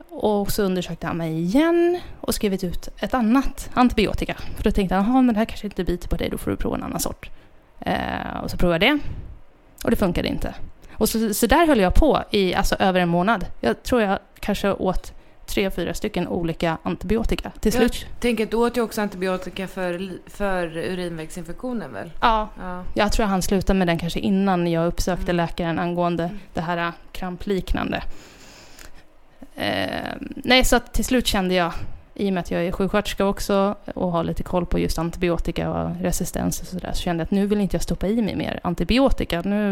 [0.10, 4.36] Och så undersökte han mig igen och skrivit ut ett annat antibiotika.
[4.56, 6.52] För då tänkte han, jaha men det här kanske inte biter på dig, då får
[6.52, 7.30] du prova en annan sort.
[7.80, 9.04] Ehm, och så provade jag det.
[9.84, 10.54] Och det funkade inte.
[10.94, 13.46] Och så, så där höll jag på i alltså, över en månad.
[13.60, 15.14] Jag tror jag kanske åt
[15.50, 17.52] tre, fyra stycken olika antibiotika.
[17.60, 22.12] Till Jag slut, tänker att du åt ju också antibiotika för, för urinvägsinfektionen väl?
[22.22, 22.84] ja, Ja.
[22.94, 25.36] jag tror han slutade med den kanske innan jag uppsökte Mm.
[25.36, 28.04] läkaren angående det här äh, krampliknande.
[29.56, 31.74] Eh, nej, så att till slut kände jag,
[32.16, 35.70] i och med att jag är sjuksköterska också och har lite koll på just antibiotika
[35.72, 38.36] och resistens och sådär, så kände jag att nu vill inte jag stoppa i mig
[38.36, 39.42] mer antibiotika.
[39.42, 39.72] Nu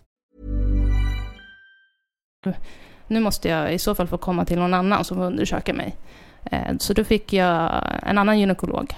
[3.07, 5.95] Nu måste jag i så fall få komma till någon annan som undersöker mig.
[6.51, 8.95] Eh, Så då fick jag en annan gynekolog.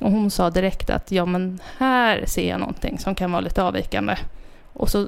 [0.00, 3.62] Och hon sa direkt att ja men här ser jag någonting som kan vara lite
[3.62, 4.16] avvikande.
[4.72, 5.06] Och så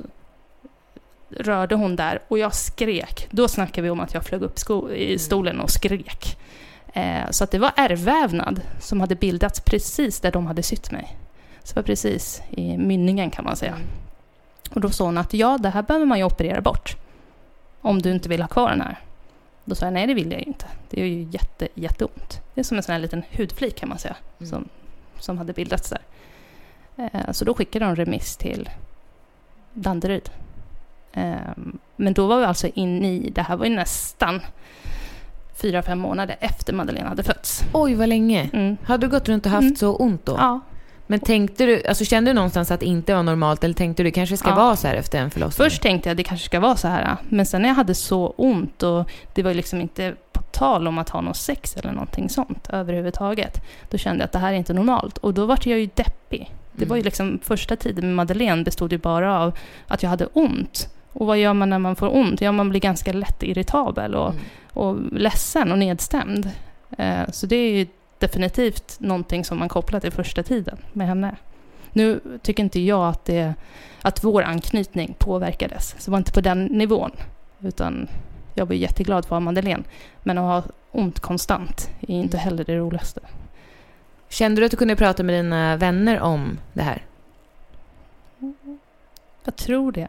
[1.31, 3.29] rörde hon där och jag skrek.
[3.31, 4.59] Då snackar vi om att jag flög upp
[4.95, 6.39] i stolen och skrek.
[6.93, 11.17] Eh, Så att det var ärrvävnad som hade bildats precis där de hade sytt mig.
[11.63, 13.75] Så det var precis i mynningen kan man säga.
[14.71, 16.97] Och då sa hon att ja, det här behöver man ju operera bort
[17.87, 18.99] om du inte vill ha kvar den här.
[19.65, 20.67] Då sa jag nej, det vill jag ju inte.
[20.91, 22.41] Det är ju jätte, jätteont.
[22.55, 24.51] Det är som en sån här liten hudflik kan man säga, Mm.
[24.51, 24.69] som,
[25.19, 26.01] som hade bildats där.
[27.13, 28.71] Eh, så då skickade de remiss till
[29.73, 30.31] Danderyd.
[31.13, 31.35] Eh,
[31.97, 34.41] men då var vi alltså inne i, det här var ju nästan
[35.55, 37.63] fyra, fem månader efter Madeleine hade fötts.
[37.73, 38.51] Oj, vad länge.
[38.53, 38.77] Mm.
[38.85, 39.77] Hade du gått runt och haft Mm.
[39.77, 40.35] så ont då?
[40.39, 40.61] Ja,
[41.07, 44.05] Men tänkte du, alltså kände du någonstans att det inte var normalt eller tänkte du
[44.09, 44.55] det kanske ska Ja.
[44.57, 45.65] vara så här efter en förlossning?
[45.65, 48.27] Först tänkte jag det kanske ska vara så här, men sen när jag hade så
[48.37, 51.93] ont och det var ju liksom inte på tal om att ha någon sex eller
[51.93, 55.19] någonting sånt överhuvudtaget, då kände jag att det här är inte normalt.
[55.19, 56.53] Och då vart jag ju deppig.
[56.73, 57.05] Det var ju Mm.
[57.05, 60.89] liksom, första tiden med Madeleine bestod ju bara av att jag hade ont.
[61.13, 62.41] Och vad gör man när man får ont?
[62.41, 64.43] Ja, man blir ganska lätt irritabel och, Mm.
[64.73, 66.51] och ledsen och nedstämd.
[66.99, 67.87] Eh, så det är ju
[68.19, 71.37] definitivt någonting som man kopplar till första tiden med henne.
[71.93, 73.55] Nu tycker inte jag att, det,
[74.03, 77.11] att vår anknytning påverkades, så det var inte på den nivån.
[77.61, 78.09] Utan
[78.55, 79.85] jag var jätteglad för att ha Madeleine.
[80.23, 83.21] Men att ha ont konstant är inte heller det roligaste.
[84.29, 87.05] Kände du att du kunde prata med dina vänner om det här?
[89.45, 90.09] Jag tror det.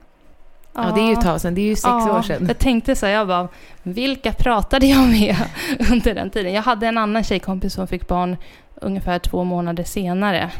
[0.77, 1.55] Ja, det är ju ett tag sedan.
[1.55, 2.45] Det är ju sex Ja, år sedan.
[2.47, 3.47] Jag tänkte så här, jag bara,
[3.83, 5.35] vilka pratade jag med
[5.91, 6.53] under den tiden?
[6.53, 8.37] Jag hade en annan tjejkompis som fick barn
[8.75, 10.51] ungefär två månader senare.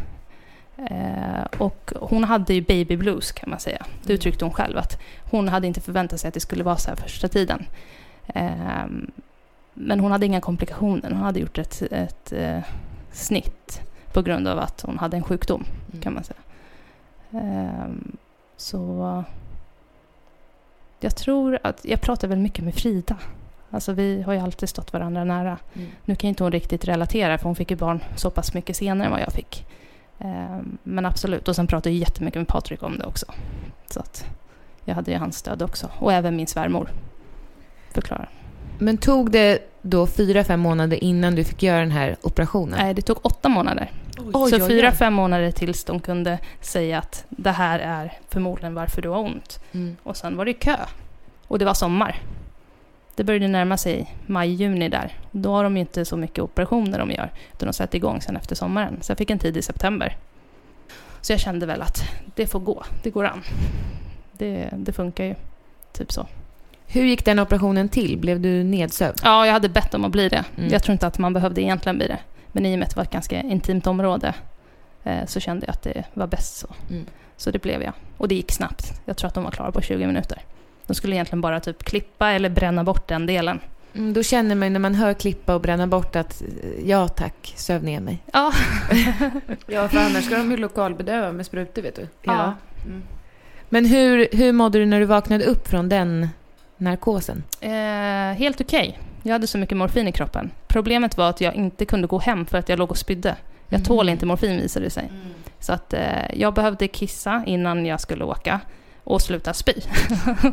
[0.78, 3.86] Eh, och hon hade ju baby blues kan man säga.
[4.04, 5.02] Det uttryckte hon själv att
[5.32, 7.66] hon hade inte förväntat sig att det skulle vara så här första tiden.
[8.28, 8.86] Eh,
[9.74, 11.12] men hon hade inga komplikationer.
[11.12, 12.60] Hon hade gjort ett, ett eh,
[13.12, 13.82] snitt
[14.14, 15.64] på grund av att hon hade en sjukdom
[16.02, 16.40] kan man säga.
[17.32, 17.90] Eh,
[18.58, 19.24] så
[21.00, 23.18] jag tror att jag pratar väl mycket med Frida.
[23.70, 25.58] Alltså vi har ju alltid stått varandra nära.
[25.74, 25.88] Mm.
[26.06, 29.06] Nu kan inte hon riktigt relatera för hon fick ju barn så pass mycket senare
[29.06, 29.66] än vad jag fick.
[30.20, 33.26] Eh, Men absolut, och sen pratade jag jättemycket med Patrik om det också.
[33.90, 34.26] Så att
[34.86, 35.90] jag hade ju hans stöd också.
[36.00, 36.90] Och även min svärmor
[37.94, 38.30] förklarar.
[38.78, 42.80] Men tog det då fyra, fem månader innan du fick göra den här operationen?
[42.80, 43.92] Nej, det tog åtta månader.
[44.18, 44.68] Oj, så oj, oj.
[44.68, 49.20] fyra, fem månader tills de kunde säga att det här är förmodligen varför du har
[49.20, 49.60] ont.
[49.72, 49.96] Mm.
[50.04, 50.78] Och sen var det kö.
[51.48, 52.22] Och det var sommar.
[53.16, 55.18] Det började närma sig maj-juni där.
[55.32, 57.32] Då har de ju inte så mycket operationer de gör.
[57.54, 58.98] Utan de sätter igång sen efter sommaren.
[59.02, 60.18] Så jag fick en tid i september.
[61.22, 62.02] Så jag kände väl att
[62.36, 62.84] det får gå.
[63.04, 63.44] Det går an.
[64.32, 65.36] Det, det funkar ju.
[65.94, 66.28] Typ så.
[66.88, 68.18] Hur gick den operationen till?
[68.18, 69.20] Blev du nedsövd?
[69.24, 70.44] Ja, jag hade bett om att bli det.
[70.58, 70.70] Mm.
[70.72, 72.20] Jag tror inte att man behövde egentligen bli det.
[72.52, 74.34] Men i och med att det var ett ganska intimt område
[75.04, 76.68] eh, så kände jag att det var bäst så.
[76.90, 77.06] Mm.
[77.38, 77.94] Så det blev jag.
[78.18, 79.02] Och det gick snabbt.
[79.06, 80.42] Jag tror att de var klara på 20 minuter.
[80.88, 83.60] De skulle egentligen bara typ klippa eller bränna bort den delen.
[83.96, 87.54] Mm, då känner man när man hör klippa och bränna bort att eh, ja tack,
[87.56, 88.24] söv ner mig.
[88.34, 88.52] Ja,
[89.68, 92.08] Ja, för annars ska de ju lokalbedöva med sprutor, vet du.
[92.24, 92.54] ja.
[92.86, 93.04] Mm.
[93.70, 96.30] Men hur, hur mådde du när du vaknade upp från den
[96.78, 97.44] narkosen?
[97.62, 97.72] Eh,
[98.38, 99.00] helt okej.
[99.24, 100.52] Jag hade så mycket morfin i kroppen.
[100.68, 103.36] Problemet var att jag inte kunde gå hem för att jag låg och spydde.
[103.70, 103.86] Jag Mm.
[103.86, 105.12] tål inte morfin visade det sig.
[105.60, 108.60] Så att eh, jag behövde kissa innan jag skulle åka
[109.04, 109.74] och sluta spy.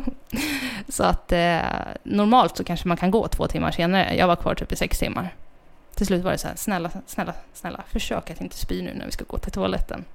[0.89, 1.59] så att eh,
[2.03, 4.15] normalt så kanske man kan gå två timmar senare.
[4.15, 5.35] Jag var kvar typ i sex timmar.
[5.95, 9.05] Till slut var det så här, snälla, snälla, snälla, försök att inte spy nu när
[9.05, 10.05] vi ska gå till toaletten.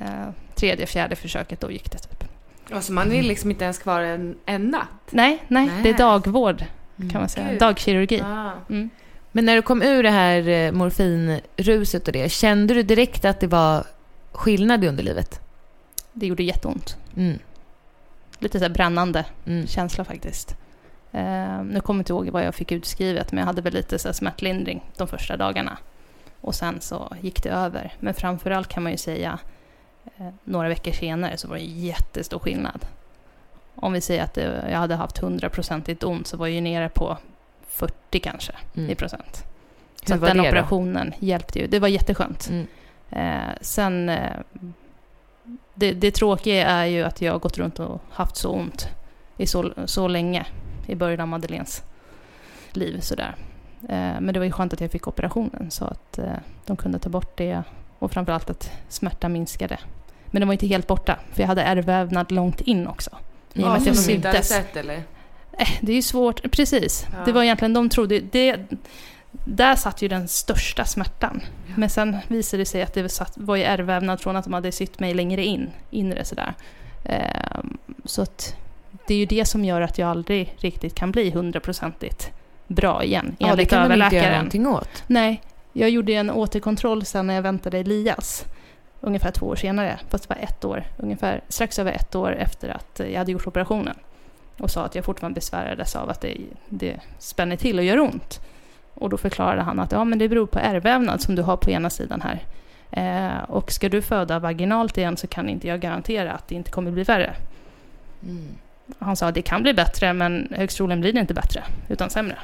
[0.00, 2.24] Eh, tredje, fjärde försöket, då gick det typ.
[2.70, 4.88] Alltså man är liksom inte ens kvar en, en natt.
[5.10, 5.82] Nej, nej, Nej.
[5.82, 6.64] det är dagvård
[7.10, 7.50] kan man säga.
[7.50, 7.58] Gud.
[7.60, 8.20] Dagkirurgi.
[8.20, 8.50] Ah.
[8.68, 8.90] Mm.
[9.32, 13.40] Men när du kom ur det här eh, morfinruset och det, kände du direkt att
[13.40, 13.86] det var
[14.32, 15.40] skillnad i underlivet?
[16.12, 16.96] Det gjorde jätteont.
[17.16, 17.38] Mm.
[18.38, 19.66] Lite så brännande Mm.
[19.66, 20.56] känsla faktiskt.
[21.12, 23.98] Eh, nu kommer jag inte ihåg vad jag fick utskrivet, men jag hade väl lite
[23.98, 25.78] så här smärtlindring de första dagarna.
[26.40, 27.92] Och sen så gick det över.
[28.00, 29.38] Men framförallt kan man ju säga,
[30.44, 32.86] några veckor senare så var det jättestor skillnad.
[33.74, 34.36] Om vi säger att
[34.70, 37.18] jag hade haft 100% ont så var jag ju nere på
[37.68, 38.90] 40 kanske Mm.
[38.90, 39.44] i procent.
[40.08, 40.48] Hur Så den det då?
[40.48, 41.66] operationen hjälpte ju.
[41.66, 42.48] Det var jätteskönt.
[42.50, 42.66] Mm.
[43.10, 44.36] Eh, sen, eh,
[45.74, 48.88] det, det tråkiga är ju att jag har gått runt och haft så ont
[49.36, 50.46] i så, så länge
[50.86, 51.82] i början av Madeleines
[52.72, 53.00] liv.
[53.00, 53.34] Sådär.
[53.88, 56.32] Eh, men det var ju skönt att jag fick operationen så att eh,
[56.66, 57.62] de kunde ta bort det
[58.02, 59.78] och framförallt att smärtan minskade.
[60.26, 63.10] Men den var inte helt borta för jag hade ärrvävnad långt in också.
[63.10, 63.14] I
[63.52, 64.48] och med Ja, att jag de inte hade syntes.
[64.48, 64.94] sett eller?
[65.58, 67.06] Eh, Det är ju svårt, precis.
[67.12, 67.24] Ja.
[67.24, 68.56] Det var egentligen, de trodde, det,
[69.44, 71.40] där satt ju den största smärtan.
[71.76, 74.72] Men sen visade det sig att det satt, var ju ärrvävnad från att de hade
[74.72, 76.54] sytt mig längre in, inre sådär.
[77.04, 78.56] Ehm, så att
[79.06, 82.30] det är ju det som gör att jag aldrig riktigt kan bli hundraprocentigt
[82.66, 84.34] bra igen, Ja, det enligt kan man inte göra överläkaren.
[84.38, 85.04] någonting åt.
[85.06, 88.44] Nej, jag gjorde en återkontroll sen när jag väntade Elias.
[89.00, 92.68] Ungefär två år senare, fast det var ett år, ungefär strax över ett år efter
[92.68, 93.96] att jag hade gjort operationen.
[94.58, 96.36] Och sa att jag fortfarande besvärades av att det,
[96.68, 98.40] det spänner till och gör ont.
[98.94, 101.70] Och då förklarade han att ja, men det beror på ärrvävnad som du har på
[101.70, 102.44] ena sidan här.
[102.90, 106.70] Eh, och ska du föda vaginalt igen så kan inte jag garantera att det inte
[106.70, 107.34] kommer bli värre.
[108.22, 108.48] Mm.
[108.98, 112.10] Han sa att det kan bli bättre men högst troligen blir det inte bättre utan
[112.10, 112.38] sämre.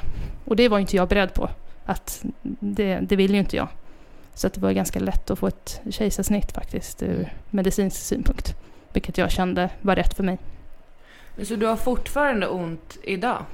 [0.45, 1.49] Och det var inte jag beredd på.
[1.89, 2.25] Att
[2.59, 3.67] det, det vill ju inte jag.
[4.33, 8.55] Så att det var ganska lätt att få ett kejsarsnitt faktiskt ur medicinsk synpunkt.
[8.93, 10.37] Vilket jag kände var rätt för mig.
[11.43, 13.45] Så du har fortfarande ont idag?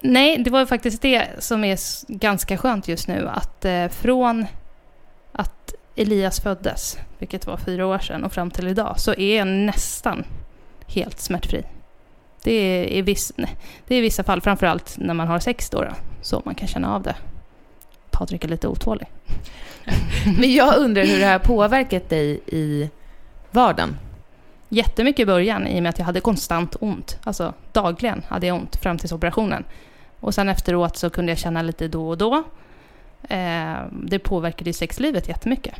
[0.00, 1.78] Nej, det var faktiskt det som är
[2.18, 3.28] ganska skönt just nu.
[3.28, 4.46] Att eh, från
[5.32, 9.46] att Elias föddes, vilket var fyra år sedan, och fram till idag, så är jag
[9.46, 10.24] nästan
[10.86, 11.62] helt smärtfri.
[12.42, 13.32] Det är i, viss,
[13.86, 15.92] det är i vissa fall, framförallt när man har sex då, då,
[16.22, 17.16] så man kan känna av det.
[18.18, 19.08] Patrik är lite otålig.
[20.38, 22.90] Men jag undrar hur det här påverkat dig i
[23.50, 23.96] vardagen.
[24.68, 27.18] Jättemycket i början i och med att jag hade konstant ont.
[27.24, 29.64] Alltså dagligen hade jag ont fram till operationen.
[30.20, 32.42] Och sen efteråt så kunde jag känna lite då och då.
[33.28, 35.74] Eh, det påverkade ju sexlivet jättemycket.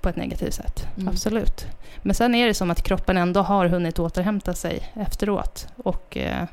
[0.00, 0.86] på ett negativt sätt.
[0.96, 1.08] Mm.
[1.08, 1.66] Absolut.
[2.02, 5.68] Men sen är det som att kroppen ändå har hunnit återhämta sig efteråt.
[5.76, 6.44] Och eh,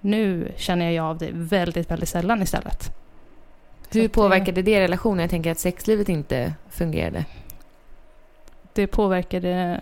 [0.00, 2.98] nu känner jag av det väldigt, väldigt sällan istället.
[3.90, 5.20] Hur påverkade det relationen?
[5.20, 7.24] Jag tänker att sexlivet inte fungerade.
[8.72, 9.80] Det påverkade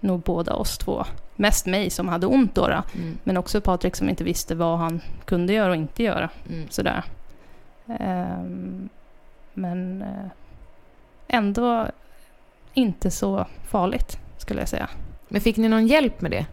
[0.00, 1.04] nog båda oss två.
[1.36, 2.82] Mest mig som hade ont då, då.
[2.94, 3.18] Mm.
[3.24, 6.30] men också Patrik som inte visste vad han kunde göra och inte göra.
[6.48, 6.68] Mm.
[6.70, 7.04] Sådär.
[7.86, 8.88] Ehm,
[9.54, 10.30] men eh,
[11.28, 11.86] ändå
[12.74, 14.88] inte så farligt, skulle jag säga.
[15.28, 16.46] Men fick ni någon hjälp med det?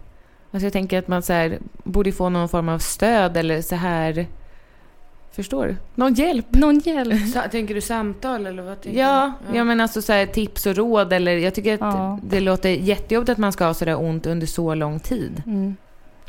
[0.52, 3.76] Alltså jag tänker att man så här, borde få någon form av stöd eller så
[3.76, 4.28] här...
[5.32, 5.76] Förstår du?
[5.96, 6.46] Någon hjälp?
[6.50, 7.28] Någon hjälp?
[7.34, 9.58] Sa, tänker du samtal eller vad tänker Ja, du?
[9.58, 9.64] ja.
[9.64, 12.20] men alltså så här, tips och råd eller jag tycker att Ja.
[12.24, 15.44] det låter jättejobbigt att man ska ha sådär ont under så lång tid.
[15.46, 15.76] Mm.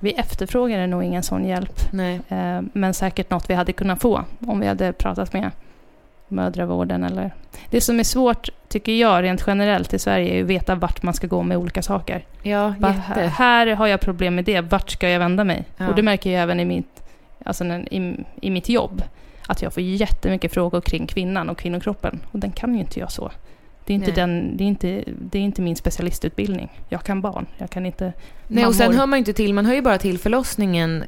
[0.01, 1.81] Vi efterfrågade nog ingen sån hjälp.
[1.93, 2.21] Nej.
[2.29, 5.51] Eh, men säkert något vi hade kunnat få om vi hade pratat med
[6.29, 7.31] mödravården eller...
[7.71, 11.15] Det som är svårt, tycker jag, rent generellt i Sverige är att veta vart man
[11.15, 12.25] ska gå med olika saker.
[12.43, 15.65] Ja, Bara, här har jag problem med det, vart ska jag vända mig?
[15.77, 15.89] Ja.
[15.89, 17.00] Och det märker jag även i mitt,
[17.45, 19.03] alltså när, i, i mitt jobb.
[19.47, 22.21] Att jag får jättemycket frågor kring kvinnan och kvinnokroppen.
[22.33, 23.31] Och den kan ju inte jag så.
[23.85, 24.17] Det är inte, Nej.
[24.17, 26.69] den, det är inte, det är inte min specialistutbildning.
[26.89, 28.13] Jag kan barn, jag kan inte
[28.49, 31.05] Nej, och sen hör man ju inte till, man hör ju bara till förlossningen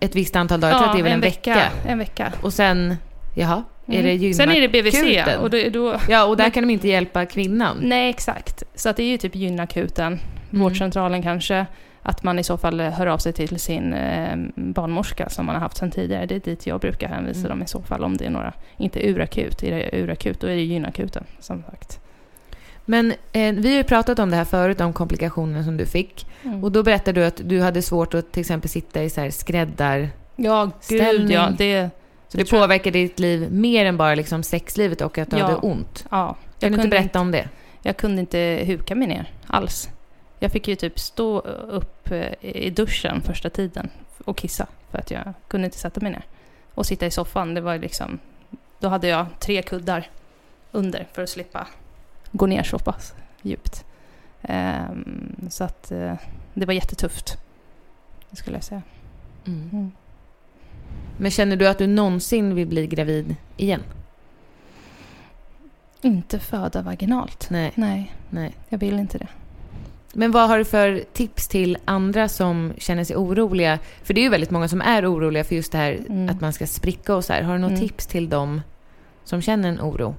[0.00, 0.72] ett visst antal dagar.
[0.72, 1.62] Jag tror att det är väl en, vecka.
[1.86, 2.32] En vecka.
[2.42, 2.96] Och sen,
[3.34, 4.04] jaha, är Mm.
[4.06, 4.34] det gynakuten?
[4.34, 5.38] Sen är det BVC.
[5.42, 7.76] Och då, då, Ja, och där kan de inte hjälpa kvinnan.
[7.82, 8.62] nej, exakt.
[8.74, 10.62] Så att det är ju typ gynakuten, Mm.
[10.62, 11.66] vårdcentralen kanske.
[12.04, 15.60] Att man i så fall hör av sig till sin eh, barnmorska som man har
[15.60, 16.26] haft sedan tidigare.
[16.26, 17.50] Det är dit jag brukar hänvisa Mm.
[17.50, 19.62] dem i så fall om det är några, inte urakut.
[19.62, 22.00] Är det urakut, då är det gynakuten som sagt.
[22.84, 26.26] Men eh, vi har ju pratat om det här förut, om komplikationer som du fick.
[26.44, 26.64] Mm.
[26.64, 29.30] Och då berättade du att du hade svårt att till exempel sitta i så här
[29.30, 30.08] skräddar...
[30.36, 31.48] ja, gud ja.
[31.58, 31.90] Det,
[32.28, 35.44] Så det jag- påverkade ditt liv mer än bara liksom sexlivet och att du Ja.
[35.44, 36.04] hade ont.
[36.10, 37.48] ja, Kan jag du inte berätta om det?
[37.82, 39.90] Jag kunde inte huka mig ner alls.
[40.42, 43.90] Jag fick ju typ stå upp eh, i duschen första tiden
[44.24, 46.24] och kissa för att jag kunde inte sätta mig ner.
[46.74, 48.18] Och sitta i soffan, det var liksom...
[48.78, 50.10] Då hade jag tre kuddar
[50.72, 51.68] under för att slippa
[52.32, 53.84] gå ner så pass djupt.
[54.42, 56.14] Ehm, så att eh,
[56.54, 57.38] det var jättetufft,
[58.30, 58.82] det skulle jag säga.
[59.46, 59.92] Mm.
[61.16, 63.82] Men känner du att du någonsin vill bli gravid igen?
[66.00, 67.50] Inte föda vaginalt.
[67.50, 67.72] Nej.
[67.74, 68.56] Nej, Nej.
[68.68, 69.28] jag vill inte det.
[70.12, 73.78] Men vad har du för tips till andra som känner sig oroliga?
[74.02, 76.28] För det är ju väldigt många som är oroliga för just det här Mm.
[76.28, 77.42] att man ska spricka och så här.
[77.42, 77.80] Har du något Mm.
[77.80, 78.60] tips till dem
[79.24, 80.14] som känner en oro?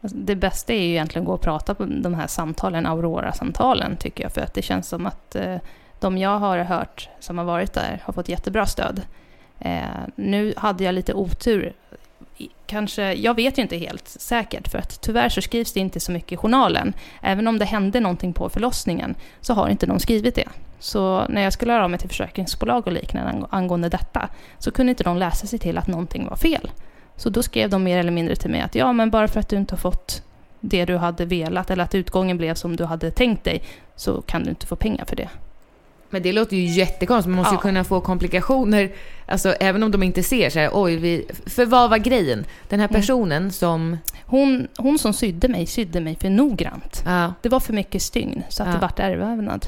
[0.00, 3.96] Alltså, Det bästa är ju egentligen att gå och prata på de här samtalen, Aurora-samtalen,
[3.96, 4.32] tycker jag.
[4.32, 5.56] För att det känns som att eh,
[6.00, 9.02] de jag har hört som har varit där har fått jättebra stöd.
[9.58, 9.82] Eh,
[10.16, 11.72] nu hade jag lite otur.
[12.66, 16.12] Kanske, jag vet ju inte helt säkert, för att tyvärr så skrivs det inte så
[16.12, 16.92] mycket i journalen.
[17.20, 20.48] Även om det hände någonting på förlossningen så har inte de skrivit det.
[20.78, 24.90] Så när jag skulle höra av mig till försäkringsbolag och liknande angående detta så kunde
[24.90, 26.70] inte de läsa sig till att någonting var fel.
[27.16, 29.48] Så då skrev de mer eller mindre till mig att ja, men bara för att
[29.48, 30.22] du inte har fått
[30.60, 33.62] det du hade velat eller att utgången blev som du hade tänkt dig
[33.96, 35.28] så kan du inte få pengar för det.
[36.12, 37.28] Men det låter ju jättekonstigt.
[37.30, 37.60] Man måste ju Ja.
[37.62, 38.90] kunna få komplikationer,
[39.26, 41.26] alltså även om de inte ser så här, oj, vi...
[41.46, 42.44] För vad var grejen?
[42.68, 43.00] Den här Mm.
[43.00, 43.98] personen som...
[44.26, 47.02] Hon, hon som sydde mig sydde mig för noggrant.
[47.06, 48.74] Ja, Det var för mycket stygn så att Ja.
[48.74, 49.66] det vart ärrvävnad.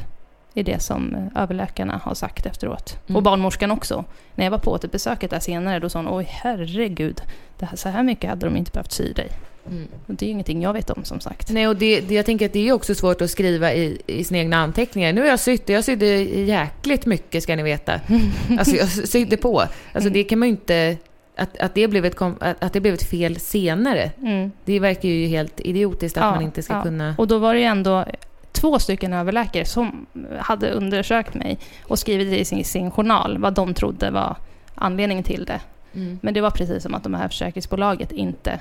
[0.55, 2.97] Det är det som eh, överläkarna har sagt efteråt.
[3.07, 3.17] Mm.
[3.17, 4.05] Och barnmorskan också.
[4.35, 7.21] När jag var på återbesöket där senare då sa hon oj herregud,
[7.59, 9.29] det här, så här mycket hade de inte behövt sy dig.
[9.67, 9.89] Mm.
[10.07, 11.51] Det är ju ingenting jag vet om som sagt.
[11.51, 14.25] Nej, och det, det, jag tänker att det är också svårt att skriva i, i
[14.25, 15.13] sina egna anteckningar.
[15.13, 18.01] Nu har jag sytt jag sydde jäkligt mycket ska ni veta.
[18.59, 19.65] Alltså jag sydde på.
[19.93, 20.97] Alltså det kan man ju inte...
[21.37, 24.11] Att, att, det blev ett, att det blev ett fel senare.
[24.23, 24.51] Mm.
[24.65, 26.83] Det verkar ju helt idiotiskt att Ja, man inte ska ja.
[26.83, 27.15] kunna...
[27.19, 28.05] Och då var det ju ändå
[28.53, 30.07] två stycken överläkare som
[30.39, 34.37] hade undersökt mig och skrivit i sin, sin journal vad de trodde var
[34.75, 35.61] anledningen till det.
[35.95, 36.19] Mm.
[36.23, 38.61] Men det var precis som att de här försäkringsbolaget inte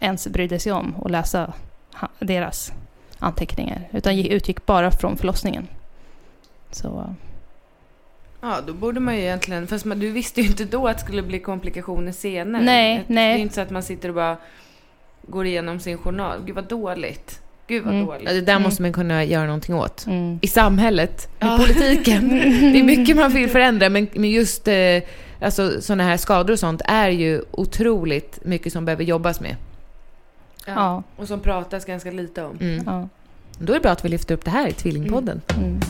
[0.00, 1.52] ens brydde sig om att läsa
[2.18, 2.72] deras
[3.18, 3.88] anteckningar.
[3.92, 5.68] Utan gick- utgick bara från förlossningen.
[6.70, 7.14] Så
[8.40, 9.66] Ja, då borde man ju egentligen...
[9.66, 12.62] Fast man, du visste ju inte då att det skulle bli komplikationer senare.
[12.64, 13.32] Nej, Det- nej.
[13.34, 14.36] Det är inte så att man sitter och bara
[15.22, 16.38] går igenom sin journal.
[16.46, 17.40] Gud vad dåligt.
[17.66, 18.06] Gud vad Mm.
[18.06, 18.22] dåligt.
[18.24, 18.62] Ja, det där Mm.
[18.62, 20.06] måste man kunna göra någonting åt.
[20.06, 20.38] mm.
[20.42, 21.56] I samhället, i Ja.
[21.66, 22.28] politiken.
[22.72, 25.02] Det är mycket man vill förändra, men, men just eh,
[25.40, 29.56] alltså, sådana här skador och sånt är ju otroligt mycket som behöver jobbas med.
[30.66, 30.72] Ja.
[30.74, 31.02] Ja.
[31.16, 32.58] Och som pratas ganska lite om.
[32.60, 32.82] Mm.
[32.86, 33.08] Ja.
[33.58, 35.40] Då är det bra att vi lyfter upp det här i Tvillingpodden.
[35.56, 35.80] Mm.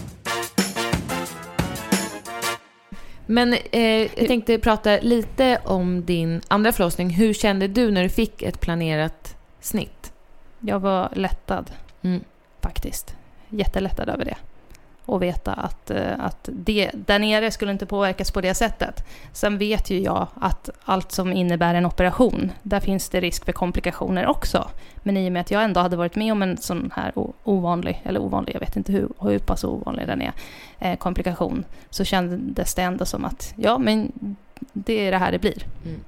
[3.26, 7.10] Men eh, jag tänkte prata lite om din andra förlossning.
[7.10, 10.12] Hur kände du när du fick ett planerat snitt?
[10.60, 11.70] Jag var lättad.
[12.02, 12.24] Mm.
[12.60, 13.16] Faktiskt.
[13.48, 14.36] Jättelättad över det.
[15.06, 19.06] Och veta att, eh, att det där nere skulle inte påverkas på det sättet.
[19.32, 23.52] Sen vet ju jag att allt som innebär en operation, där finns det risk för
[23.52, 24.68] komplikationer också.
[24.96, 27.12] Men i och med att jag ändå hade varit med om en sån här
[27.44, 30.32] ovanlig, eller ovanlig, jag vet inte hur, hur pass ovanlig den är,
[30.78, 34.12] eh, komplikation, så kändes det ändå som att ja, men
[34.72, 35.66] det är det här det blir.
[35.84, 36.00] Mm.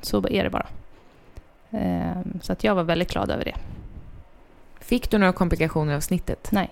[0.00, 0.66] Så är det bara.
[1.70, 3.54] Eh, så att jag var väldigt glad över det.
[4.80, 6.48] Fick du några komplikationer av snittet?
[6.52, 6.70] Nej.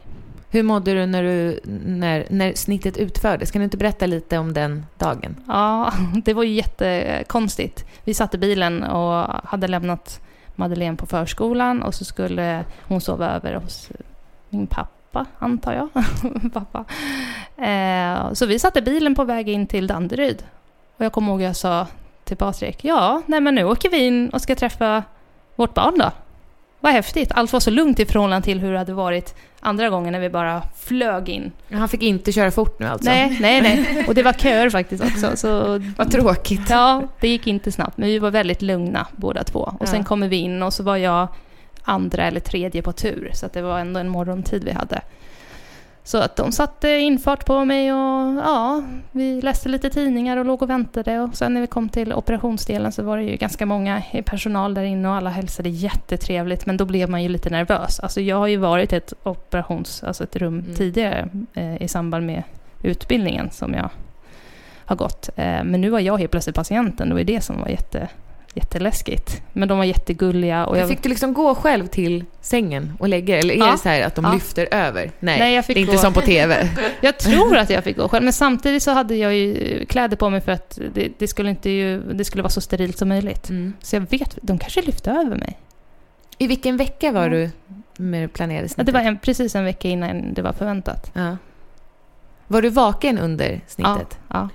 [0.51, 3.51] Hur mådde du när, du när, när snittet utfördes?
[3.51, 5.37] Kan du inte berätta lite om den dagen?
[5.47, 5.93] Ja,
[6.25, 7.85] det var ju jättekonstigt.
[8.05, 10.21] Vi satt i bilen och hade lämnat
[10.55, 13.91] Madeleine på förskolan och så skulle hon sova över hos
[14.49, 15.89] min pappa, antar jag.
[16.53, 16.85] pappa.
[17.65, 20.43] Eh, så vi satt i bilen på väg in till Danderyd.
[20.97, 21.87] Och jag kommer ihåg att jag sa
[22.25, 25.03] till Patrik, ja, nej men nu åker vi in och ska träffa
[25.57, 26.11] vårt barn då.
[26.81, 27.33] Vad häftigt.
[27.35, 30.29] Allt var så lugnt i förhållande till hur det hade varit andra gången när vi
[30.31, 31.53] bara flög in.
[31.73, 33.11] Han fick inte köra fort nu alltså?
[33.11, 34.05] Nej, nej, nej.
[34.09, 35.37] Och det var köer faktiskt också.
[35.37, 36.71] Så Vad tråkigt.
[36.71, 39.61] Ja, det gick inte snabbt, men vi var väldigt lugna båda två.
[39.61, 39.87] Och Ja.
[39.87, 41.29] sen kommer vi in och så var jag
[41.83, 45.01] andra eller tredje på tur, så att det var ändå en morgontid vi hade.
[46.07, 48.83] Så att de satte infart på mig och ja,
[49.13, 51.21] vi läste lite tidningar och låg och väntade.
[51.21, 54.75] Och sen när vi kom till operationsdelen så var det ju ganska många i personal
[54.75, 56.67] där inne och alla hälsade jättetrevligt.
[56.67, 58.01] Men då blev man ju lite nervös.
[58.01, 60.75] Alltså jag har ju varit i ett operations, alltså ett rum Mm.
[60.75, 62.43] tidigare eh, i samband med
[62.83, 63.91] utbildningen som jag
[64.85, 65.29] har gått.
[65.37, 67.09] Eh, men nu var jag helt plötsligt patienten.
[67.09, 68.09] Det var ju det som var jätte,
[68.57, 69.43] jätteläskigt.
[69.53, 70.67] Men de var jättegulliga.
[70.67, 73.39] Och jag, Fick du liksom gå själv till sängen och lägga?
[73.39, 73.73] Eller är Ja.
[73.73, 74.33] det så här att de Ja.
[74.33, 75.11] lyfter över?
[75.21, 76.69] Nej, Nej, det är inte gå- som på TV.
[77.01, 80.31] Jag tror att jag fick gå själv, men samtidigt så hade jag ju kläder på
[80.31, 83.49] mig för att det, det, skulle, inte ju, det skulle vara så sterilt som möjligt.
[83.51, 83.73] Mm.
[83.83, 85.59] Så jag vet, de kanske lyfte över mig.
[86.39, 87.29] I vilken vecka var Ja.
[87.29, 87.51] du
[87.97, 88.87] med det planerade Ja, snittet?
[88.87, 91.11] det var en, precis en vecka innan det var förväntat.
[91.15, 91.37] Ja.
[92.47, 94.19] Var du vaken under snittet?
[94.29, 94.49] Ja.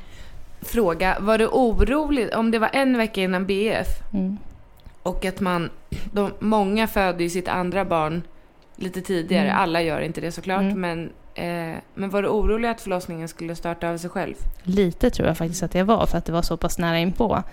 [0.62, 4.38] Fråga, var du orolig om det var en vecka innan BF Mm.
[5.04, 5.70] och att man,
[6.14, 8.22] de, många föder ju sitt andra barn
[8.76, 9.58] lite tidigare, Mm.
[9.58, 10.82] alla gör inte det såklart, Mm.
[10.82, 14.36] men, eh, men var du orolig att förlossningen skulle starta av sig själv?
[14.64, 17.44] Lite tror jag faktiskt att jag var, för att det var så pass nära inpå.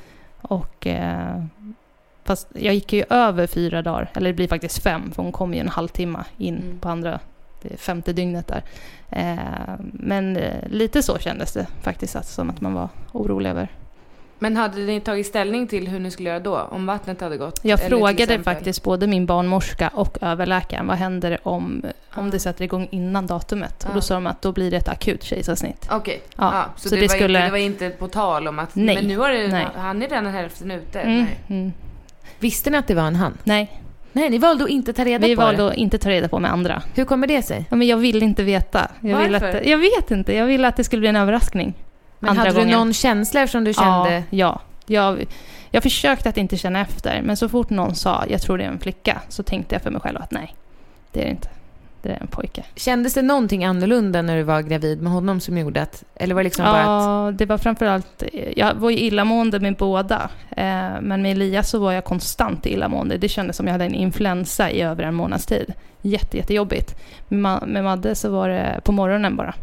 [0.40, 1.44] Och, eh,
[2.24, 5.54] fast jag gick ju över fyra dagar, eller det blir faktiskt fem, för hon kom
[5.54, 6.78] ju en halvtimme in Mm.
[6.78, 7.20] på andra,
[7.62, 8.62] det femte dygnet där.
[9.10, 13.68] Eh, men eh, lite så kändes det faktiskt, att, som att man var orolig över.
[14.40, 16.58] Men hade ni tagit ställning till hur ni skulle göra då?
[16.58, 17.60] Om vattnet hade gått?
[17.62, 21.82] Jag frågade faktiskt både min barnmorska och överläkaren, vad händer om,
[22.14, 22.30] om Ah.
[22.30, 23.84] det sätter igång innan datumet?
[23.84, 23.94] Och Ah.
[23.94, 25.88] då sa de att då blir det ett akut kejsarsnitt.
[25.90, 28.48] Okej, Ja, ja, så, så det, det var skulle- inte, det var inte på tal
[28.48, 28.74] om att...
[28.74, 29.66] Nej, Men nu har det, nej.
[29.76, 31.00] han är redan hälften ute.
[31.00, 31.38] Mm, Nej.
[31.48, 31.72] mm.
[32.38, 33.38] Visste ni att det var en han?
[33.44, 33.82] Nej,
[34.18, 35.68] Nej, ni valde att inte ta reda vi på valde det.
[35.68, 36.82] att inte ta reda på med andra.
[36.94, 37.64] Hur kommer det sig?
[37.70, 38.90] Ja, men jag vill inte veta.
[39.00, 39.58] Jag, vill Varför?
[39.58, 40.34] att, jag vet inte.
[40.34, 41.74] Jag ville att det skulle bli en överraskning.
[42.18, 42.68] Men Andra hade gången.
[42.68, 44.14] du någon känsla eftersom du kände...
[44.14, 44.60] Ja, ja.
[44.86, 45.26] Jag,
[45.70, 48.68] jag försökte att inte känna efter, men så fort någon sa jag tror det är
[48.68, 50.54] en flicka, så tänkte jag för mig själv att nej,
[51.12, 51.48] det är det inte.
[52.02, 52.64] Det är en pojke.
[52.74, 56.04] Kändes det någonting annorlunda när du var gravid med honom som gjorde att...
[56.14, 57.04] Eller var det liksom bara att...
[57.04, 58.22] Ja, det var framförallt,
[58.56, 63.16] jag var ju illamående med båda, eh, men med Elias så var jag konstant illamående.
[63.16, 65.72] Det kändes som jag hade en influensa i över en månads tid.
[66.02, 67.00] Jätte, jättejobbigt.
[67.28, 69.54] Med Madde så var det på morgonen bara.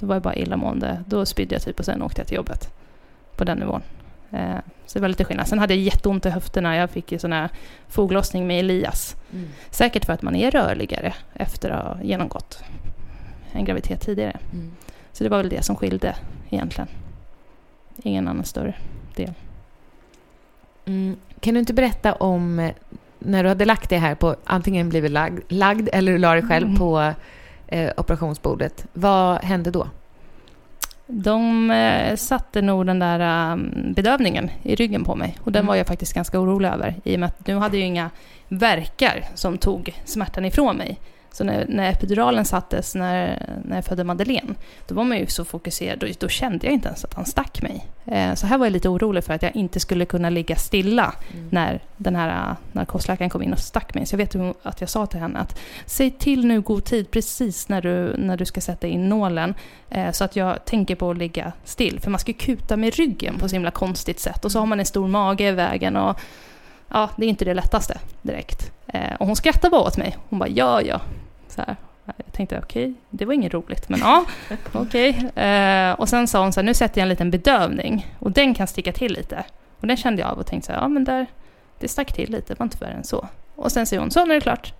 [0.00, 1.04] Då var jag bara illamående.
[1.06, 2.68] Då spydde jag typ och sen åkte jag till jobbet.
[3.36, 3.82] På den nivån.
[4.34, 4.56] Eh,
[4.86, 5.48] så det var lite skillnad.
[5.48, 6.76] Sen hade jag jätteont i höfterna.
[6.76, 7.48] Jag fick ju sån här
[7.88, 9.16] foglossning med Elias.
[9.32, 9.48] Mm.
[9.70, 12.62] Säkert för att man är rörligare efter att ha genomgått
[13.52, 14.36] en graviditet tidigare.
[14.52, 14.72] Mm.
[15.12, 16.16] Så det var väl det som skilde
[16.50, 16.88] egentligen.
[18.02, 18.74] Ingen annan större
[19.16, 19.32] del.
[20.84, 21.16] Mm.
[21.40, 22.72] Kan du inte berätta om eh,
[23.18, 26.42] när du hade lagt det här på, antingen blivit lagd, lagd eller du la det
[26.42, 26.78] själv Mm.
[26.78, 27.12] på
[27.66, 28.86] eh, operationsbordet.
[28.92, 29.88] Vad hände då?
[31.06, 35.36] De eh, satte nog den där um, bedövningen i ryggen på mig.
[35.44, 35.68] Och den Mm.
[35.68, 36.94] var jag faktiskt ganska orolig över.
[37.04, 38.10] I och med att nu hade jag inga
[38.48, 40.98] verkar som tog smärtan ifrån mig.
[41.34, 44.54] Så när, när epiduralen sattes när, när jag födde Madeleine,
[44.86, 45.98] då var man ju så fokuserad.
[45.98, 47.86] Då, då kände jag inte ens att han stack mig.
[48.06, 51.14] Eh, så här var jag lite orolig för att jag inte skulle kunna ligga stilla
[51.50, 54.06] när den här uh, narkosläkaren kom in och stack mig.
[54.06, 57.68] Så jag vet att jag sa till henne att säg till nu god tid precis
[57.68, 59.54] när du, när du ska sätta in nålen
[59.90, 62.00] eh, så att jag tänker på att ligga still.
[62.00, 64.80] För man ska kuta med ryggen på så himla konstigt sätt och så har man
[64.80, 66.20] en stor mage i vägen och
[66.88, 68.72] ja, det är inte det lättaste direkt.
[68.86, 70.16] Eh, och hon skrattade bara åt mig.
[70.28, 71.00] Hon bara ja, ja.
[71.54, 71.76] Så här.
[72.04, 74.24] Jag tänkte okej, det var inget roligt, men ja,
[74.72, 75.30] okej.
[75.34, 78.54] Eh, och sen sa hon så här, nu sätter jag en liten bedövning och den
[78.54, 79.44] kan sticka till lite.
[79.80, 81.26] Och den kände jag av och tänkte så här, ja men där,
[81.78, 83.28] det stack till lite, det var inte värre än så.
[83.54, 84.72] Och sen säger hon, så nu är det klart.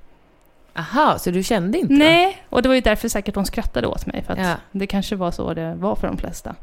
[0.76, 1.94] Aha, så du kände inte?
[1.94, 4.22] Nej, och det var ju därför säkert de skrattade åt mig.
[4.22, 4.54] För att Ja.
[4.72, 6.54] det kanske var så det var för de flesta.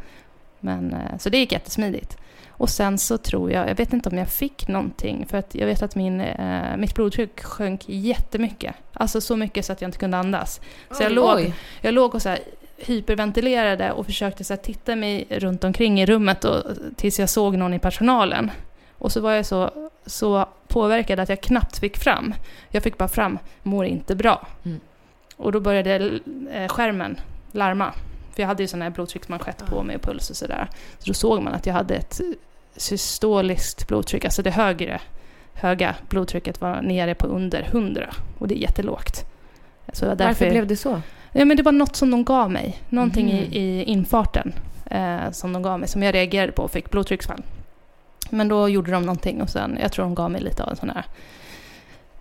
[0.59, 2.18] Men, eh, så det gick jättesmidigt.
[2.52, 5.66] Och sen så tror jag, jag vet inte om jag fick någonting, för att jag
[5.66, 8.76] vet att min, eh, mitt blodtryck sjönk jättemycket.
[8.93, 10.62] Alltså så mycket så att jag inte kunde andas.
[10.91, 11.54] Så jag Oj, låg, oj.
[11.82, 12.39] jag låg och så här
[12.78, 16.64] hyperventilerade och försökte så här titta mig runt omkring i rummet och,
[16.95, 18.52] tills jag såg någon i personalen.
[18.97, 22.34] Och så var jag så, så påverkad att jag knappt fick fram.
[22.70, 24.47] Jag fick bara fram, mår inte bra.
[24.64, 24.80] Mm.
[25.38, 26.20] Och då började
[26.52, 27.20] eh, skärmen
[27.52, 27.93] larma.
[28.36, 30.67] För jag hade ju sån här blodtrycksmanschett på mig och puls och sådär.
[30.99, 32.21] Så då såg man att jag hade ett
[32.75, 35.01] systoliskt blodtryck, alltså det högre,
[35.53, 38.09] höga blodtrycket var nere på under 100.
[38.39, 39.25] Och det är jättelågt.
[39.93, 41.01] Så därför, Varför blev det så?
[41.32, 42.82] Ja, men det var något som de gav mig.
[42.89, 43.36] Någonting Mhm.
[43.36, 44.53] i, i infarten
[44.86, 47.41] eh, som de gav mig, som jag reagerade på och fick blodtrycksfall.
[48.29, 50.75] Men då gjorde de någonting och sen, jag tror de gav mig lite av en
[50.75, 51.05] sån här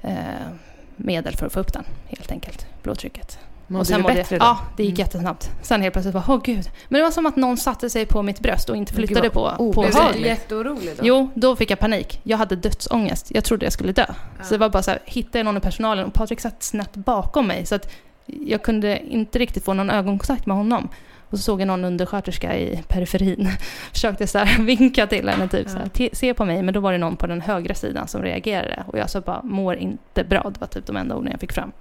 [0.00, 0.48] eh,
[0.96, 3.38] medel för att få upp den, helt enkelt, blodtrycket.
[3.70, 4.44] Mådde och sen du mådde- bättre då?
[4.44, 4.98] Ja, det gick Mm.
[5.00, 5.50] jättesnabbt.
[5.62, 6.70] Sen helt plötsligt bara, åh gud.
[6.88, 9.28] Men det var som att någon satte sig på mitt bröst och inte Gud, flyttade
[9.28, 10.12] vad på, på obehagligt.
[10.12, 11.02] Blev du jätteorolig då?
[11.06, 12.20] Jo, då fick jag panik.
[12.22, 13.26] Jag hade dödsångest.
[13.30, 14.06] Jag trodde jag skulle dö.
[14.42, 16.94] Så det var bara så här, hittade jag någon i personalen och Patrik satt snett
[16.96, 17.66] bakom mig.
[17.66, 17.92] Så att
[18.26, 20.88] jag kunde inte riktigt få någon ögonkontakt med honom.
[21.30, 23.48] Och så såg jag någon undersköterska i periferin.
[23.92, 26.62] Försökte så här vinka till henne, typ så här, "Te- se på mig.
[26.62, 28.84] Men då var det någon på den högra sidan som reagerade.
[28.86, 30.50] Och jag sa bara, mår inte bra.
[30.54, 31.72] Det var typ de enda orden jag fick fram.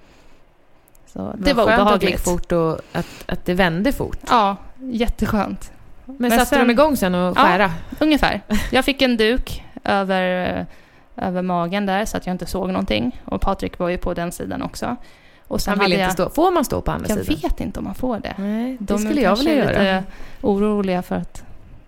[1.13, 2.23] Så det var Vad skönt att det obehagligt.
[2.23, 4.17] fort och att, att det vände fort.
[4.29, 5.71] Ja, jätteskönt.
[6.05, 7.41] Men, Men satte sen- de igång sen och Ja.
[7.41, 7.71] skära?
[7.99, 8.41] Ungefär.
[8.71, 10.65] Jag fick en duk över,
[11.15, 13.21] över magen där så att jag inte såg någonting.
[13.25, 14.95] Och Patrik var ju på den sidan också.
[15.47, 16.29] Och sen Han ville inte jag, stå.
[16.29, 17.39] Får man stå på andra Jag sidan?
[17.41, 18.33] vet inte om man får det.
[18.37, 19.97] Nej, det De skulle jag vilja är göra.
[19.97, 20.03] lite
[20.41, 21.43] oroliga för att,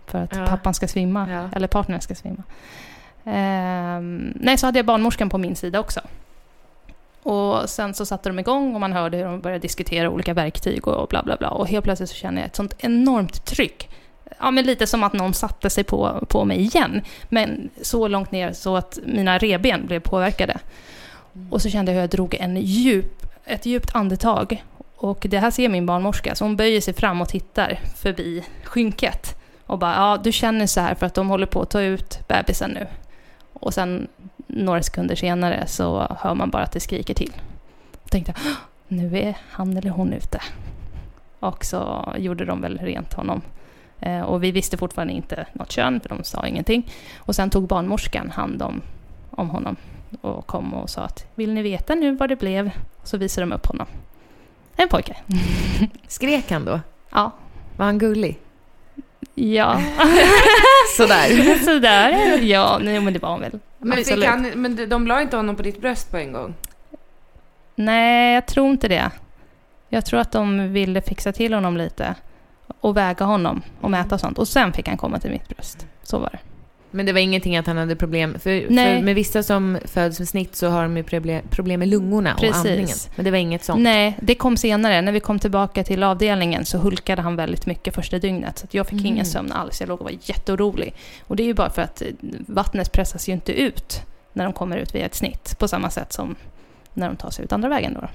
[0.08, 0.46] för att Ja.
[0.48, 1.30] pappan ska svimma.
[1.32, 1.50] Ja.
[1.56, 2.44] Eller partnern ska svimma.
[3.26, 6.00] Ehm, nej, så hade jag barnmorskan på min sida också.
[7.24, 10.88] Och sen så satte de igång och man hörde hur de började diskutera olika verktyg
[10.88, 11.50] och bla bla bla.
[11.50, 13.90] Och helt plötsligt så känner jag ett sånt enormt tryck.
[14.40, 17.02] Ja, men lite som att någon satte sig på, på mig igen.
[17.30, 20.58] Men så långt ner så att mina reben blev påverkade.
[21.50, 24.64] Och så kände jag hur jag drog en djup, ett djupt andetag.
[24.96, 29.36] Och det här ser min barnmorska, så hon böjer sig fram och tittar förbi skynket.
[29.66, 32.28] Och bara, ja du känner så här för att de håller på att ta ut
[32.28, 32.88] bebisen nu.
[33.54, 34.08] Och sen
[34.54, 37.34] några sekunder senare så hör man bara att det skriker till.
[38.04, 38.52] Jag tänkte, "Åh,
[38.88, 40.42] nu är han eller hon ute.
[41.40, 43.42] Och så gjorde de väl rent honom.
[44.00, 46.92] Eh, och vi visste fortfarande inte något kön, för de sa ingenting.
[47.18, 48.82] Och sen tog barnmorskan hand om,
[49.32, 49.76] om honom
[50.22, 52.72] och kom och sa att vill ni veta nu vad det blev?
[53.04, 53.88] Så visade de upp honom.
[54.76, 55.16] En pojke.
[56.08, 56.80] Skrek han då?
[57.12, 57.32] Ja.
[57.78, 58.40] Var han gullig?
[59.36, 59.82] Ja.
[60.98, 61.56] Sådär.
[61.66, 62.38] Sådär.
[62.42, 63.60] Ja, nej, men det var han väl.
[63.80, 64.30] Men, fick Absolut.
[64.30, 66.54] han, men de- de la inte honom på ditt bröst på en gång?
[67.76, 69.12] Nej, jag tror inte det.
[69.90, 72.16] Jag tror att de ville fixa till honom lite.
[72.80, 74.38] Och väga honom och mäta och sånt.
[74.38, 75.86] Och sen fick han komma till mitt bröst.
[76.04, 76.40] Så var det.
[76.92, 80.28] Men det var ingenting att han hade problem, för, för med vissa som föds med
[80.28, 82.56] snitt så har de ju problem, problem med lungorna och Precis.
[82.56, 82.98] andningen.
[83.16, 83.82] Men det var inget sånt?
[83.82, 85.02] Nej, det kom senare.
[85.02, 88.60] När vi kom tillbaka till avdelningen så hulkade han väldigt mycket första dygnet.
[88.60, 89.06] Så jag fick Mm.
[89.14, 89.80] ingen sömn alls.
[89.82, 90.94] Jag låg och var jätteorolig.
[91.28, 92.08] Och det är ju bara för att eh,
[92.48, 94.02] vattnet pressas ju inte ut
[94.34, 95.56] när de kommer ut via ett snitt.
[95.60, 96.36] På samma sätt som
[96.94, 98.08] när de tar sig ut andra vägen då.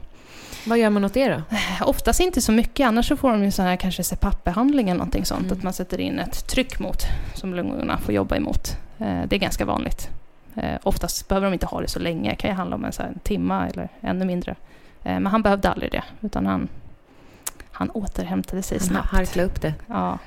[0.66, 1.42] Vad gör man åt det då?
[1.86, 5.24] Oftast inte så mycket, annars så får de ju sån här kanske CPAP-behandling eller någonting
[5.24, 5.42] sånt.
[5.46, 5.52] Mm.
[5.58, 7.02] Att man sätter in ett tryck mot,
[7.34, 8.76] som lungorna får jobba emot.
[8.98, 10.08] Eh, Det är ganska vanligt.
[10.54, 12.92] Eh, Oftast behöver de inte ha det så länge, det kan ju handla om en,
[12.92, 14.52] så en timma eller ännu mindre.
[15.04, 16.68] Eh, Men han behövde aldrig det, utan han,
[17.72, 19.08] han återhämtade sig Han snabbt.
[19.12, 19.74] harkla upp det.
[19.86, 20.18] Ja.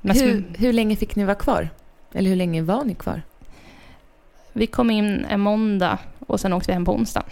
[0.00, 1.68] Men Hur, hur länge fick ni vara kvar?
[2.12, 3.22] Eller hur länge var ni kvar?
[4.52, 7.22] Vi kom in en måndag och sen åkte vi hem på onsdag.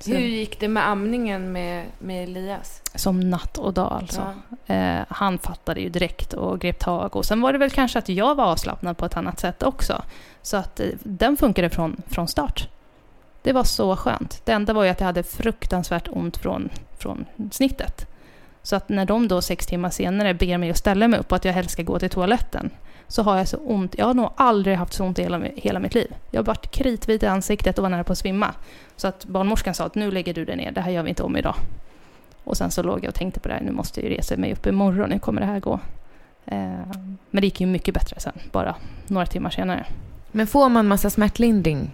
[0.00, 2.82] Så, Hur gick det med amningen med, med Elias?
[2.94, 4.34] som natt och dag alltså.
[4.66, 4.74] Ja.
[4.74, 7.16] Eh, han fattade ju direkt och grep tag.
[7.16, 10.02] Och sen var det väl kanske att jag var avslappnad på ett annat sätt också.
[10.42, 12.68] Så att eh, den funkade från, från start.
[13.42, 14.42] Det var så skönt.
[14.44, 18.06] Det enda var ju att jag hade fruktansvärt ont från, från snittet.
[18.62, 21.36] Så att när de då sex timmar senare ber mig att ställa mig upp och
[21.36, 22.70] att jag helst ska gå till toaletten
[23.10, 23.94] så har jag så ont.
[23.98, 26.14] Jag har nog aldrig haft så ont i hela, hela mitt liv.
[26.30, 28.54] Jag har varit kritvit i ansiktet och var nära på att svimma.
[28.96, 31.22] Så att barnmorskan sa att nu lägger du dig ner, det här gör vi inte
[31.22, 31.54] om idag.
[32.44, 34.36] Och sen så låg jag och tänkte på det här, nu måste jag ju resa
[34.36, 35.80] mig upp imorgon, hur kommer det här gå?
[36.46, 36.58] Eh,
[37.30, 38.74] men det gick ju mycket bättre sen, bara
[39.06, 39.86] några timmar senare.
[40.32, 41.90] Men får man massa smärtlindring?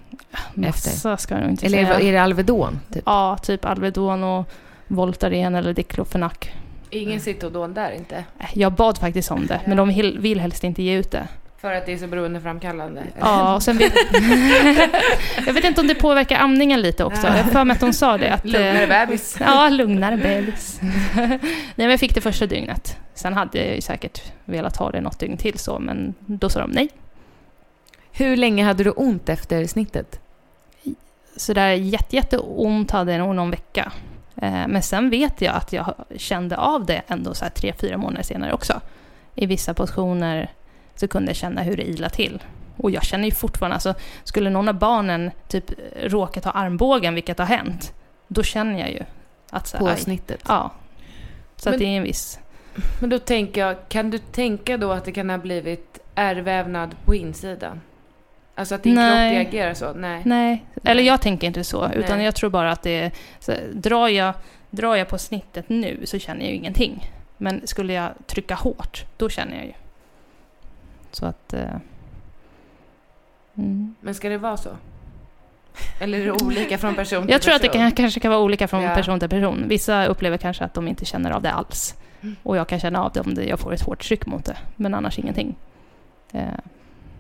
[0.55, 1.99] Massa ska jag nog inte Eller säga.
[1.99, 2.81] det- är det Alvedon?
[2.93, 3.03] Typ?
[3.07, 4.49] Ja, typ Alvedon och
[4.89, 6.51] Voltaren eller Diclofenac.
[6.91, 8.25] Ingen Citodon där inte?
[8.55, 11.29] Jag bad faktiskt om det, men de vill helst inte ge ut det.
[11.59, 13.03] För att det är så beroendeframkallande?
[13.21, 13.93] Ja, och sen vet...
[15.47, 17.27] jag vet inte om det påverkar amningen lite också.
[17.27, 18.33] Jag för mig att hon sa det.
[18.33, 19.37] Att, eh, Lugnare bebis.
[19.41, 20.79] Ja, lugnare bebis.
[21.15, 21.41] Nej,
[21.77, 22.97] men jag fick det första dygnet.
[23.15, 26.61] Sen hade jag ju säkert velat ha det något dygn till så, men då sa
[26.61, 26.89] de nej.
[28.13, 30.21] Hur länge hade du ont efter snittet?
[31.37, 33.93] Så där jätte, jätteont hade jag nog någon vecka.
[34.43, 37.97] Eh, Men sen vet jag att jag kände av det ändå så här tre, fyra
[37.99, 38.81] månader senare också.
[39.35, 40.51] I vissa positioner
[40.95, 42.43] så kunde jag känna hur det ila till.
[42.77, 45.65] Och jag känner ju fortfarande, alltså skulle någon av barnen typ
[46.03, 47.93] råka ta armbågen, vilket har hänt,
[48.29, 49.03] då känner jag ju
[49.51, 50.41] att så här, På snittet?
[50.49, 50.71] Ja.
[51.57, 52.39] Så Men- att det är en viss...
[53.01, 57.15] Men då tänker jag, kan du tänka då att det kan ha blivit ärrvävnad på
[57.15, 57.81] insidan?
[58.59, 59.31] Alltså att din Nej.
[59.31, 59.93] kropp reagerar så?
[59.93, 60.23] Nej.
[60.25, 62.25] Nej, eller jag tänker inte så, utan Nej.
[62.25, 63.13] jag tror bara att det är...
[63.39, 64.35] Så, drar, jag,
[64.71, 67.11] drar jag på snittet nu så känner jag ju ingenting.
[67.37, 69.73] Men skulle jag trycka hårt, då känner jag ju.
[71.11, 71.53] Så att...
[71.53, 71.61] Eh,
[73.55, 73.95] mm.
[74.01, 74.71] Men ska det vara så?
[76.01, 77.81] Eller är det olika från person till Jag tror att det person?
[77.81, 78.95] kan, kanske kan vara olika från Ja.
[78.95, 79.65] person till person.
[79.69, 81.95] Vissa upplever kanske att de inte känner av det alls.
[82.23, 82.37] Mm.
[82.43, 84.57] Och jag kan känna av det om det, jag får ett hårt tryck mot det,
[84.77, 85.57] men annars ingenting.
[86.33, 86.43] Eh,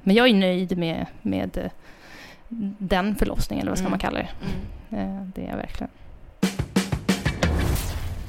[0.06, 1.70] men jag är nöjd med, med eh,
[2.78, 3.90] den förlossningen, eller vad ska Mm.
[3.90, 4.28] man kalla det.
[4.96, 5.16] Mm.
[5.20, 5.90] Eh, det är jag verkligen.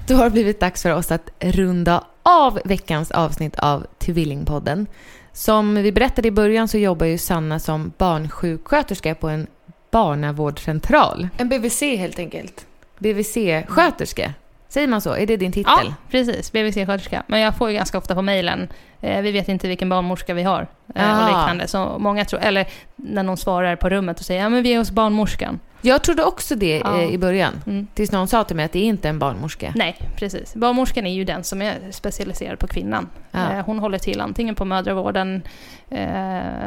[0.08, 4.88] Då har det blivit dags för oss att runda av veckans avsnitt av Tvillingpodden.
[5.34, 9.48] Som vi berättade i början så jobbar ju Sanna som barnsjuksköterska på en
[9.92, 11.28] barnavårdscentral.
[11.38, 12.66] En BVC helt enkelt.
[13.00, 14.34] BVC-sköterska.
[14.70, 15.16] Säger man så?
[15.16, 15.74] Är det din titel?
[15.86, 16.52] Ja, precis.
[16.54, 17.24] BVC-sköterska.
[17.28, 18.68] Men jag får ju ganska ofta på mejlen,
[19.02, 20.68] eh, vi vet inte vilken barnmorska vi har.
[20.96, 21.68] Eh, och liknande.
[21.68, 24.78] Så många tror, eller när någon svarar på rummet och säger ja men vi är
[24.78, 25.60] hos barnmorskan.
[25.82, 27.02] Jag trodde också det Ja.
[27.02, 27.54] eh, i början.
[27.68, 27.88] Mm.
[27.94, 29.72] Tills någon sa till mig att det är inte en barnmorska.
[29.76, 30.56] Nej, precis.
[30.56, 33.10] Barnmorskan är ju den som är specialiserad på kvinnan.
[33.32, 33.52] Ja.
[33.54, 35.42] Eh, Hon håller till antingen på mödravården
[35.90, 36.66] eh,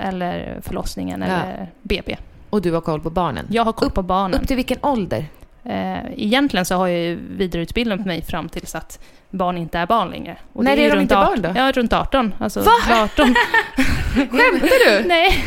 [0.00, 1.26] eller förlossningen Ja.
[1.26, 2.16] eller BB.
[2.50, 3.46] Och du har koll på barnen.
[3.50, 4.40] Jag har koll på barnen.
[4.40, 5.26] Upp till vilken ålder?
[5.64, 8.98] Eh, egentligen så har jag ju vidareutbildat mig fram tills att
[9.30, 10.36] barn inte är barn längre.
[10.52, 11.60] Och När ju är de runt inte 18, barn då?
[11.60, 12.34] Ja, runt 18.
[12.38, 12.72] Alltså Va?
[13.04, 13.34] 18.
[14.14, 15.08] Skämtar du?
[15.08, 15.38] Nej.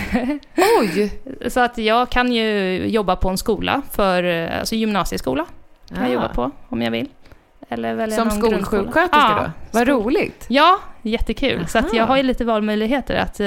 [0.80, 1.12] Oj!
[1.50, 5.46] Så att jag kan ju jobba på en skola, för, eh, alltså gymnasieskola
[5.90, 6.14] kan jag Ah.
[6.14, 7.08] jobba på om jag vill.
[7.70, 9.52] Eller välja Som skolsjuksköterska Ja, då?
[9.80, 10.46] Vad roligt!
[10.48, 11.68] Ja, jättekul.
[11.68, 12.08] Så att jag Aha.
[12.08, 13.16] har ju lite valmöjligheter.
[13.16, 13.40] att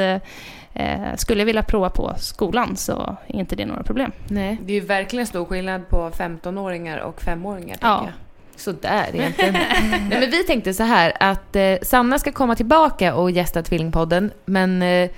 [0.74, 4.12] eh, Skulle jag vilja prova på skolan så är inte det några problem.
[4.28, 4.58] Nej.
[4.62, 7.78] Det är ju verkligen stor skillnad på 15-åringar och 5-åringar.
[7.80, 8.02] Ja.
[8.04, 8.12] jag.
[8.60, 9.52] Sådär egentligen.
[9.52, 14.32] Nej, men vi tänkte så här att eh, Sanna ska komma tillbaka och gästa Tvillingpodden.
[14.44, 15.10] Men eh,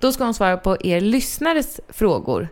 [0.00, 2.48] då ska hon svara på er lyssnares frågor.